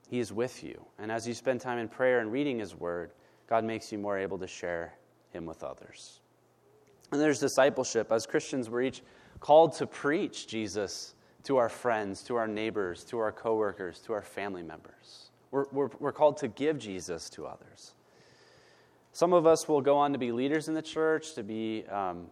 He 0.09 0.19
is 0.19 0.33
with 0.33 0.63
you. 0.63 0.85
And 0.99 1.11
as 1.11 1.27
you 1.27 1.35
spend 1.35 1.61
time 1.61 1.79
in 1.79 1.89
prayer 1.89 2.21
and 2.21 2.31
reading 2.31 2.59
His 2.59 2.75
word, 2.75 3.11
God 3.49 3.65
makes 3.65 3.91
you 3.93 3.99
more 3.99 4.19
able 4.19 4.39
to 4.39 4.47
share 4.47 4.95
Him 5.31 5.47
with 5.47 5.63
others. 5.63 6.21
And 7.13 7.21
there's 7.21 7.39
discipleship. 7.39 8.11
As 8.11 8.27
Christians, 8.27 8.71
we're 8.71 8.83
each 8.83 9.03
called 9.41 9.75
to 9.75 9.87
preach 9.87 10.47
Jesus 10.47 11.15
to 11.45 11.59
our 11.59 11.69
friends, 11.69 12.23
to 12.23 12.37
our 12.37 12.49
neighbors, 12.49 13.05
to 13.05 13.19
our 13.19 13.31
coworkers, 13.31 14.01
to 14.01 14.13
our 14.13 14.23
family 14.23 14.63
members. 14.63 15.31
We're, 15.51 15.67
we're, 15.73 15.91
we're 16.01 16.13
called 16.13 16.39
to 16.39 16.49
give 16.49 16.79
Jesus 16.79 17.31
to 17.31 17.47
others. 17.47 17.93
Some 19.13 19.33
of 19.33 19.47
us 19.47 19.69
will 19.69 19.81
go 19.81 19.97
on 19.97 20.13
to 20.13 20.19
be 20.19 20.33
leaders 20.33 20.67
in 20.67 20.75
the 20.75 20.83
church, 20.83 21.35
to 21.35 21.45
be 21.45 21.85
um, 21.87 22.27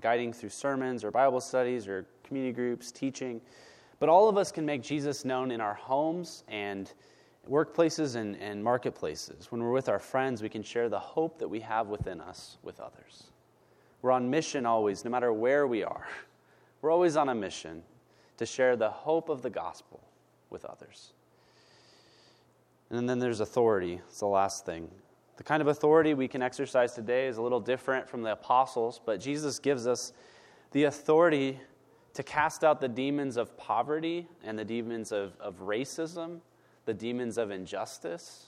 guiding 0.00 0.32
through 0.32 0.48
sermons 0.48 1.04
or 1.04 1.10
Bible 1.10 1.40
studies 1.40 1.86
or 1.86 2.06
community 2.22 2.54
groups, 2.54 2.90
teaching. 2.90 3.40
But 4.04 4.10
all 4.10 4.28
of 4.28 4.36
us 4.36 4.52
can 4.52 4.66
make 4.66 4.82
Jesus 4.82 5.24
known 5.24 5.50
in 5.50 5.62
our 5.62 5.72
homes 5.72 6.44
and 6.46 6.92
workplaces 7.50 8.16
and, 8.16 8.36
and 8.36 8.62
marketplaces. 8.62 9.50
When 9.50 9.62
we're 9.62 9.72
with 9.72 9.88
our 9.88 9.98
friends, 9.98 10.42
we 10.42 10.50
can 10.50 10.62
share 10.62 10.90
the 10.90 10.98
hope 10.98 11.38
that 11.38 11.48
we 11.48 11.60
have 11.60 11.86
within 11.86 12.20
us 12.20 12.58
with 12.62 12.80
others. 12.80 13.30
We're 14.02 14.10
on 14.10 14.28
mission 14.28 14.66
always, 14.66 15.06
no 15.06 15.10
matter 15.10 15.32
where 15.32 15.66
we 15.66 15.84
are. 15.84 16.06
We're 16.82 16.90
always 16.90 17.16
on 17.16 17.30
a 17.30 17.34
mission 17.34 17.82
to 18.36 18.44
share 18.44 18.76
the 18.76 18.90
hope 18.90 19.30
of 19.30 19.40
the 19.40 19.48
gospel 19.48 20.02
with 20.50 20.66
others. 20.66 21.14
And 22.90 23.08
then 23.08 23.18
there's 23.18 23.40
authority. 23.40 24.02
It's 24.06 24.20
the 24.20 24.26
last 24.26 24.66
thing. 24.66 24.90
The 25.38 25.44
kind 25.44 25.62
of 25.62 25.68
authority 25.68 26.12
we 26.12 26.28
can 26.28 26.42
exercise 26.42 26.92
today 26.92 27.26
is 27.26 27.38
a 27.38 27.42
little 27.42 27.58
different 27.58 28.06
from 28.10 28.20
the 28.20 28.32
apostles, 28.32 29.00
but 29.02 29.18
Jesus 29.18 29.58
gives 29.58 29.86
us 29.86 30.12
the 30.72 30.84
authority 30.84 31.58
to 32.14 32.22
cast 32.22 32.64
out 32.64 32.80
the 32.80 32.88
demons 32.88 33.36
of 33.36 33.56
poverty 33.56 34.26
and 34.44 34.58
the 34.58 34.64
demons 34.64 35.12
of, 35.12 35.32
of 35.40 35.60
racism, 35.60 36.40
the 36.86 36.94
demons 36.94 37.38
of 37.38 37.50
injustice, 37.50 38.46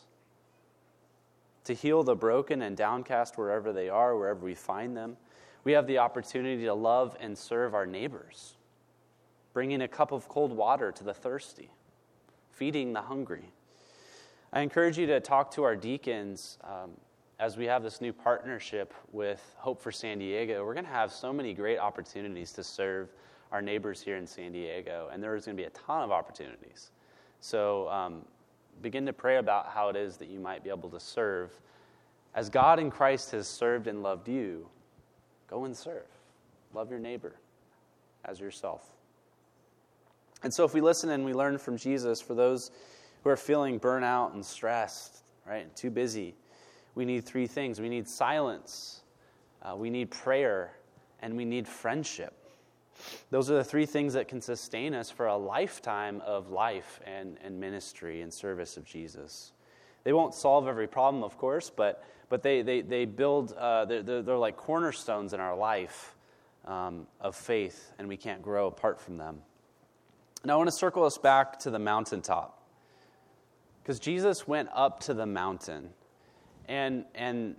to 1.64 1.74
heal 1.74 2.04
the 2.04 2.14
broken 2.14 2.62
and 2.62 2.76
downcast 2.76 3.36
wherever 3.36 3.72
they 3.72 3.88
are, 3.88 4.16
wherever 4.16 4.44
we 4.44 4.54
find 4.54 4.96
them. 4.96 5.16
We 5.64 5.72
have 5.72 5.88
the 5.88 5.98
opportunity 5.98 6.64
to 6.64 6.74
love 6.74 7.16
and 7.18 7.36
serve 7.36 7.74
our 7.74 7.86
neighbors, 7.86 8.54
bringing 9.52 9.82
a 9.82 9.88
cup 9.88 10.12
of 10.12 10.28
cold 10.28 10.52
water 10.52 10.92
to 10.92 11.02
the 11.02 11.14
thirsty, 11.14 11.70
feeding 12.52 12.92
the 12.92 13.02
hungry. 13.02 13.50
I 14.52 14.60
encourage 14.60 14.96
you 14.96 15.08
to 15.08 15.18
talk 15.18 15.50
to 15.52 15.64
our 15.64 15.74
deacons 15.74 16.58
um, 16.62 16.92
as 17.40 17.56
we 17.56 17.64
have 17.64 17.82
this 17.82 18.00
new 18.00 18.12
partnership 18.12 18.94
with 19.10 19.56
Hope 19.58 19.82
for 19.82 19.90
San 19.90 20.20
Diego. 20.20 20.64
We're 20.64 20.74
going 20.74 20.86
to 20.86 20.92
have 20.92 21.10
so 21.10 21.32
many 21.32 21.52
great 21.52 21.78
opportunities 21.78 22.52
to 22.52 22.62
serve 22.62 23.08
our 23.52 23.62
neighbors 23.62 24.00
here 24.00 24.16
in 24.16 24.26
San 24.26 24.52
Diego, 24.52 25.08
and 25.12 25.22
there's 25.22 25.44
going 25.44 25.56
to 25.56 25.62
be 25.62 25.66
a 25.66 25.70
ton 25.70 26.02
of 26.02 26.10
opportunities. 26.10 26.90
So 27.40 27.88
um, 27.88 28.22
begin 28.82 29.06
to 29.06 29.12
pray 29.12 29.38
about 29.38 29.68
how 29.68 29.88
it 29.88 29.96
is 29.96 30.16
that 30.18 30.28
you 30.28 30.40
might 30.40 30.64
be 30.64 30.70
able 30.70 30.90
to 30.90 31.00
serve. 31.00 31.52
As 32.34 32.50
God 32.50 32.78
in 32.78 32.90
Christ 32.90 33.30
has 33.30 33.48
served 33.48 33.86
and 33.86 34.02
loved 34.02 34.28
you, 34.28 34.68
go 35.48 35.64
and 35.64 35.76
serve. 35.76 36.06
Love 36.74 36.90
your 36.90 36.98
neighbor 36.98 37.36
as 38.24 38.40
yourself. 38.40 38.84
And 40.42 40.52
so, 40.52 40.64
if 40.64 40.74
we 40.74 40.80
listen 40.80 41.10
and 41.10 41.24
we 41.24 41.32
learn 41.32 41.56
from 41.56 41.76
Jesus, 41.76 42.20
for 42.20 42.34
those 42.34 42.70
who 43.24 43.30
are 43.30 43.36
feeling 43.36 43.80
burnout 43.80 44.34
and 44.34 44.44
stressed, 44.44 45.22
right? 45.46 45.62
and 45.62 45.74
Too 45.74 45.90
busy. 45.90 46.34
We 46.94 47.04
need 47.04 47.24
three 47.24 47.46
things 47.46 47.80
we 47.80 47.88
need 47.88 48.08
silence, 48.08 49.02
uh, 49.62 49.74
we 49.76 49.90
need 49.90 50.10
prayer, 50.10 50.72
and 51.20 51.36
we 51.36 51.44
need 51.44 51.66
friendship. 51.66 52.34
Those 53.30 53.50
are 53.50 53.54
the 53.54 53.64
three 53.64 53.86
things 53.86 54.14
that 54.14 54.28
can 54.28 54.40
sustain 54.40 54.94
us 54.94 55.10
for 55.10 55.26
a 55.26 55.36
lifetime 55.36 56.22
of 56.24 56.50
life 56.50 57.00
and, 57.04 57.38
and 57.42 57.60
ministry 57.60 58.22
and 58.22 58.32
service 58.32 58.76
of 58.76 58.84
Jesus. 58.84 59.52
They 60.04 60.12
won't 60.12 60.34
solve 60.34 60.68
every 60.68 60.86
problem, 60.86 61.24
of 61.24 61.36
course, 61.36 61.70
but, 61.70 62.04
but 62.28 62.42
they, 62.42 62.62
they, 62.62 62.80
they 62.80 63.04
build, 63.04 63.52
uh, 63.52 63.84
they're, 63.84 64.02
they're, 64.02 64.36
like 64.36 64.56
cornerstones 64.56 65.32
in 65.32 65.40
our 65.40 65.56
life 65.56 66.14
um, 66.64 67.06
of 67.20 67.34
faith, 67.34 67.92
and 67.98 68.08
we 68.08 68.16
can't 68.16 68.42
grow 68.42 68.68
apart 68.68 69.00
from 69.00 69.16
them. 69.16 69.38
Now, 70.44 70.54
I 70.54 70.56
want 70.58 70.68
to 70.68 70.76
circle 70.76 71.04
us 71.04 71.18
back 71.18 71.58
to 71.60 71.70
the 71.70 71.78
mountaintop. 71.80 72.62
Because 73.82 73.98
Jesus 73.98 74.46
went 74.48 74.68
up 74.74 75.00
to 75.00 75.14
the 75.14 75.26
mountain. 75.26 75.90
And, 76.68 77.04
and 77.14 77.56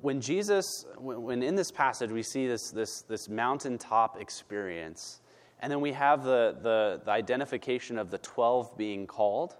when 0.00 0.20
Jesus, 0.20 0.86
when 0.98 1.42
in 1.42 1.54
this 1.54 1.70
passage 1.70 2.10
we 2.10 2.22
see 2.22 2.46
this, 2.46 2.70
this, 2.70 3.02
this 3.02 3.28
mountaintop 3.28 4.20
experience, 4.20 5.20
and 5.60 5.70
then 5.70 5.80
we 5.80 5.92
have 5.92 6.24
the, 6.24 6.56
the, 6.62 7.00
the 7.04 7.10
identification 7.10 7.98
of 7.98 8.10
the 8.10 8.18
12 8.18 8.76
being 8.76 9.06
called. 9.06 9.56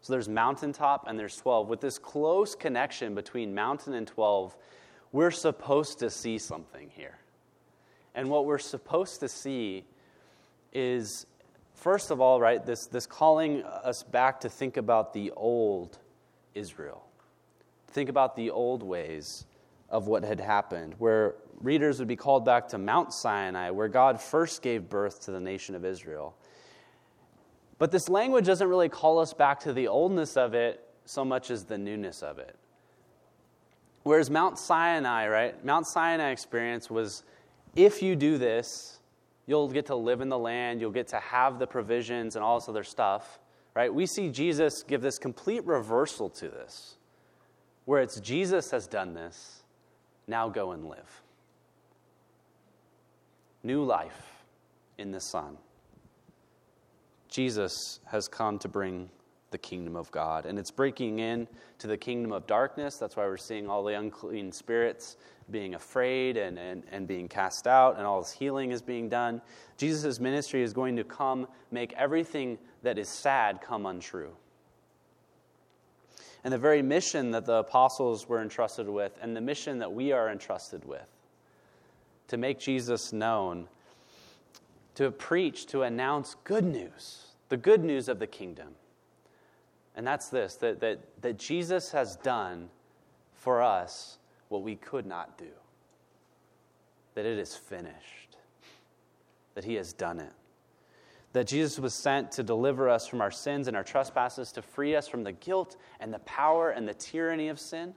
So 0.00 0.12
there's 0.12 0.28
mountaintop 0.28 1.06
and 1.08 1.18
there's 1.18 1.36
12. 1.36 1.68
With 1.68 1.80
this 1.80 1.98
close 1.98 2.54
connection 2.54 3.14
between 3.14 3.54
mountain 3.54 3.94
and 3.94 4.06
12, 4.06 4.56
we're 5.12 5.30
supposed 5.30 5.98
to 6.00 6.10
see 6.10 6.38
something 6.38 6.90
here. 6.94 7.18
And 8.14 8.28
what 8.28 8.44
we're 8.44 8.58
supposed 8.58 9.20
to 9.20 9.28
see 9.28 9.84
is 10.72 11.26
First 11.78 12.10
of 12.10 12.20
all, 12.20 12.40
right, 12.40 12.64
this, 12.66 12.86
this 12.86 13.06
calling 13.06 13.62
us 13.62 14.02
back 14.02 14.40
to 14.40 14.48
think 14.48 14.76
about 14.76 15.12
the 15.12 15.30
old 15.36 15.98
Israel. 16.52 17.06
Think 17.86 18.08
about 18.08 18.34
the 18.34 18.50
old 18.50 18.82
ways 18.82 19.46
of 19.90 20.06
what 20.06 20.24
had 20.24 20.40
happened, 20.40 20.94
where 20.98 21.36
readers 21.60 21.98
would 21.98 22.08
be 22.08 22.16
called 22.16 22.44
back 22.44 22.68
to 22.68 22.78
Mount 22.78 23.12
Sinai, 23.12 23.70
where 23.70 23.88
God 23.88 24.20
first 24.20 24.62
gave 24.62 24.88
birth 24.88 25.24
to 25.24 25.30
the 25.30 25.40
nation 25.40 25.74
of 25.74 25.84
Israel. 25.84 26.36
But 27.78 27.90
this 27.90 28.08
language 28.08 28.46
doesn't 28.46 28.68
really 28.68 28.88
call 28.88 29.18
us 29.18 29.32
back 29.32 29.60
to 29.60 29.72
the 29.72 29.88
oldness 29.88 30.36
of 30.36 30.54
it 30.54 30.84
so 31.04 31.24
much 31.24 31.50
as 31.50 31.64
the 31.64 31.78
newness 31.78 32.22
of 32.22 32.38
it. 32.38 32.56
Whereas 34.02 34.30
Mount 34.30 34.58
Sinai, 34.58 35.28
right? 35.28 35.64
Mount 35.64 35.86
Sinai 35.86 36.30
experience 36.30 36.90
was 36.90 37.24
if 37.76 38.02
you 38.02 38.16
do 38.16 38.38
this, 38.38 38.98
you'll 39.46 39.68
get 39.68 39.86
to 39.86 39.94
live 39.94 40.20
in 40.20 40.28
the 40.28 40.38
land, 40.38 40.80
you'll 40.80 40.90
get 40.90 41.08
to 41.08 41.18
have 41.18 41.58
the 41.58 41.66
provisions 41.66 42.36
and 42.36 42.44
all 42.44 42.58
this 42.58 42.68
other 42.68 42.84
stuff, 42.84 43.38
right? 43.74 43.92
We 43.92 44.06
see 44.06 44.28
Jesus 44.28 44.82
give 44.82 45.00
this 45.00 45.18
complete 45.18 45.64
reversal 45.64 46.28
to 46.30 46.48
this, 46.48 46.96
where 47.84 48.02
it's 48.02 48.20
Jesus 48.20 48.70
has 48.70 48.86
done 48.86 49.14
this, 49.14 49.57
now 50.28 50.48
go 50.48 50.72
and 50.72 50.88
live. 50.88 51.22
New 53.62 53.82
life 53.82 54.44
in 54.98 55.10
the 55.10 55.20
Son. 55.20 55.56
Jesus 57.28 58.00
has 58.06 58.28
come 58.28 58.58
to 58.60 58.68
bring 58.68 59.10
the 59.50 59.58
kingdom 59.58 59.96
of 59.96 60.10
God. 60.10 60.46
And 60.46 60.58
it's 60.58 60.70
breaking 60.70 61.20
in 61.20 61.48
to 61.78 61.86
the 61.86 61.96
kingdom 61.96 62.32
of 62.32 62.46
darkness. 62.46 62.96
That's 62.96 63.16
why 63.16 63.24
we're 63.24 63.36
seeing 63.36 63.68
all 63.68 63.82
the 63.82 63.94
unclean 63.94 64.52
spirits 64.52 65.16
being 65.50 65.74
afraid 65.74 66.36
and, 66.36 66.58
and, 66.58 66.82
and 66.92 67.08
being 67.08 67.26
cast 67.28 67.66
out, 67.66 67.96
and 67.96 68.06
all 68.06 68.20
this 68.20 68.32
healing 68.32 68.70
is 68.70 68.82
being 68.82 69.08
done. 69.08 69.40
Jesus' 69.78 70.20
ministry 70.20 70.62
is 70.62 70.74
going 70.74 70.96
to 70.96 71.04
come 71.04 71.48
make 71.70 71.94
everything 71.94 72.58
that 72.82 72.98
is 72.98 73.08
sad 73.08 73.62
come 73.62 73.86
untrue. 73.86 74.30
And 76.44 76.52
the 76.52 76.58
very 76.58 76.82
mission 76.82 77.30
that 77.32 77.46
the 77.46 77.54
apostles 77.54 78.28
were 78.28 78.40
entrusted 78.40 78.88
with, 78.88 79.18
and 79.20 79.36
the 79.36 79.40
mission 79.40 79.78
that 79.80 79.92
we 79.92 80.12
are 80.12 80.30
entrusted 80.30 80.84
with, 80.84 81.10
to 82.28 82.36
make 82.36 82.58
Jesus 82.58 83.12
known, 83.12 83.68
to 84.94 85.10
preach, 85.10 85.66
to 85.66 85.82
announce 85.82 86.36
good 86.44 86.64
news, 86.64 87.26
the 87.48 87.56
good 87.56 87.82
news 87.84 88.08
of 88.08 88.18
the 88.18 88.26
kingdom 88.26 88.74
and 89.98 90.06
that's 90.06 90.28
this 90.28 90.54
that, 90.56 90.78
that, 90.78 91.00
that 91.22 91.38
Jesus 91.38 91.90
has 91.90 92.14
done 92.16 92.70
for 93.34 93.60
us 93.60 94.18
what 94.48 94.62
we 94.62 94.76
could 94.76 95.04
not 95.04 95.36
do. 95.36 95.50
That 97.14 97.26
it 97.26 97.36
is 97.36 97.56
finished. 97.56 98.36
That 99.56 99.64
he 99.64 99.74
has 99.74 99.92
done 99.92 100.20
it. 100.20 100.32
That 101.32 101.46
Jesus 101.46 101.78
was 101.78 101.94
sent 101.94 102.32
to 102.32 102.42
deliver 102.42 102.88
us 102.88 103.06
from 103.06 103.20
our 103.20 103.30
sins 103.30 103.68
and 103.68 103.76
our 103.76 103.84
trespasses, 103.84 104.50
to 104.52 104.62
free 104.62 104.96
us 104.96 105.06
from 105.06 105.24
the 105.24 105.32
guilt 105.32 105.76
and 106.00 106.12
the 106.12 106.20
power 106.20 106.70
and 106.70 106.88
the 106.88 106.94
tyranny 106.94 107.48
of 107.48 107.60
sin, 107.60 107.94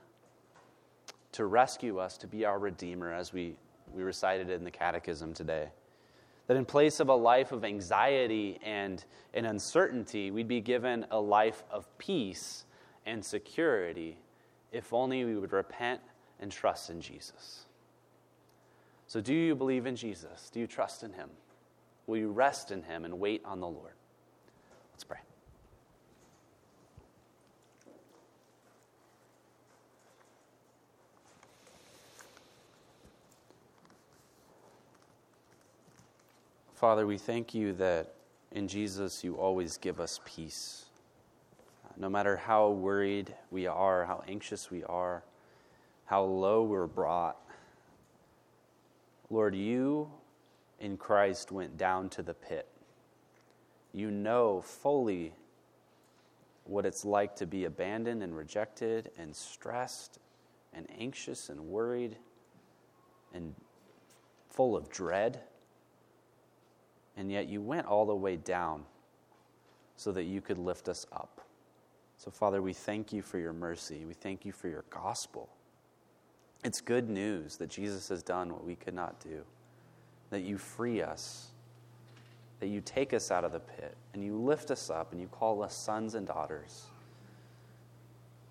to 1.31 1.45
rescue 1.45 1.97
us, 1.97 2.17
to 2.17 2.27
be 2.27 2.43
our 2.43 2.59
Redeemer, 2.59 3.13
as 3.13 3.31
we, 3.31 3.55
we 3.93 4.03
recited 4.03 4.49
in 4.49 4.63
the 4.63 4.71
Catechism 4.71 5.33
today. 5.33 5.69
That 6.47 6.57
in 6.57 6.65
place 6.65 6.99
of 6.99 7.07
a 7.07 7.15
life 7.15 7.53
of 7.53 7.63
anxiety 7.63 8.59
and, 8.63 9.03
and 9.33 9.45
uncertainty, 9.45 10.31
we'd 10.31 10.49
be 10.49 10.59
given 10.59 11.05
a 11.09 11.19
life 11.19 11.63
of 11.71 11.87
peace 11.97 12.65
and 13.05 13.23
security 13.23 14.17
if 14.71 14.93
only 14.93 15.23
we 15.25 15.37
would 15.37 15.53
repent 15.53 16.01
and 16.39 16.51
trust 16.51 16.89
in 16.89 17.01
Jesus. 17.01 17.65
So, 19.07 19.21
do 19.21 19.33
you 19.33 19.55
believe 19.55 19.85
in 19.85 19.95
Jesus? 19.95 20.49
Do 20.51 20.59
you 20.59 20.67
trust 20.67 21.03
in 21.03 21.13
Him? 21.13 21.29
Will 22.07 22.17
you 22.17 22.31
rest 22.31 22.71
in 22.71 22.83
Him 22.83 23.05
and 23.05 23.19
wait 23.19 23.41
on 23.45 23.59
the 23.59 23.67
Lord? 23.67 23.93
Let's 24.93 25.03
pray. 25.03 25.19
Father, 36.75 37.05
we 37.05 37.17
thank 37.17 37.53
you 37.53 37.73
that 37.73 38.15
in 38.51 38.67
Jesus 38.67 39.23
you 39.23 39.35
always 39.35 39.77
give 39.77 39.99
us 39.99 40.19
peace. 40.25 40.85
No 41.97 42.09
matter 42.09 42.35
how 42.35 42.69
worried 42.69 43.33
we 43.51 43.67
are, 43.67 44.05
how 44.05 44.23
anxious 44.27 44.71
we 44.71 44.83
are, 44.85 45.23
how 46.05 46.23
low 46.23 46.63
we're 46.63 46.87
brought, 46.87 47.37
Lord, 49.29 49.55
you 49.55 50.09
in 50.81 50.97
Christ 50.97 51.51
went 51.51 51.77
down 51.77 52.09
to 52.09 52.21
the 52.21 52.33
pit. 52.33 52.67
You 53.93 54.11
know 54.11 54.61
fully 54.61 55.33
what 56.65 56.85
it's 56.85 57.05
like 57.05 57.35
to 57.37 57.45
be 57.45 57.65
abandoned 57.65 58.21
and 58.21 58.35
rejected 58.35 59.11
and 59.17 59.33
stressed 59.35 60.19
and 60.73 60.87
anxious 60.97 61.49
and 61.49 61.59
worried 61.61 62.17
and 63.33 63.55
full 64.49 64.75
of 64.75 64.89
dread 64.89 65.41
and 67.17 67.31
yet 67.31 67.47
you 67.47 67.61
went 67.61 67.85
all 67.85 68.05
the 68.05 68.15
way 68.15 68.35
down 68.35 68.83
so 69.95 70.11
that 70.11 70.23
you 70.23 70.41
could 70.41 70.57
lift 70.57 70.89
us 70.89 71.05
up. 71.11 71.41
So, 72.17 72.31
Father, 72.31 72.61
we 72.61 72.73
thank 72.73 73.11
you 73.11 73.21
for 73.21 73.37
your 73.37 73.53
mercy. 73.53 74.05
We 74.05 74.13
thank 74.13 74.45
you 74.45 74.51
for 74.51 74.67
your 74.67 74.85
gospel. 74.89 75.49
It's 76.63 76.81
good 76.81 77.09
news 77.09 77.57
that 77.57 77.69
Jesus 77.69 78.09
has 78.09 78.23
done 78.23 78.51
what 78.51 78.63
we 78.63 78.75
could 78.75 78.93
not 78.93 79.19
do, 79.19 79.43
that 80.31 80.41
you 80.41 80.57
free 80.57 81.01
us, 81.01 81.49
that 82.59 82.67
you 82.67 82.81
take 82.81 83.13
us 83.13 83.29
out 83.29 83.43
of 83.43 83.51
the 83.51 83.59
pit, 83.59 83.95
and 84.13 84.23
you 84.23 84.35
lift 84.35 84.71
us 84.71 84.89
up, 84.89 85.11
and 85.11 85.21
you 85.21 85.27
call 85.27 85.61
us 85.61 85.75
sons 85.75 86.15
and 86.15 86.25
daughters. 86.25 86.85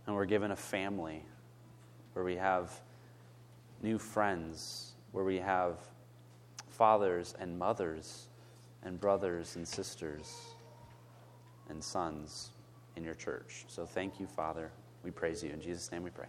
And 0.06 0.14
we're 0.14 0.24
given 0.26 0.52
a 0.52 0.56
family 0.56 1.24
where 2.12 2.24
we 2.24 2.36
have 2.36 2.72
new 3.82 3.98
friends, 3.98 4.92
where 5.12 5.24
we 5.24 5.38
have 5.38 5.78
fathers 6.68 7.34
and 7.38 7.58
mothers 7.58 8.28
and 8.82 9.00
brothers 9.00 9.56
and 9.56 9.66
sisters 9.66 10.34
and 11.68 11.82
sons 11.82 12.50
in 12.96 13.04
your 13.04 13.14
church. 13.14 13.64
So 13.68 13.86
thank 13.86 14.18
you, 14.20 14.26
Father. 14.26 14.70
We 15.04 15.10
praise 15.10 15.42
you. 15.42 15.50
In 15.50 15.60
Jesus' 15.60 15.90
name 15.92 16.02
we 16.02 16.10
pray. 16.10 16.26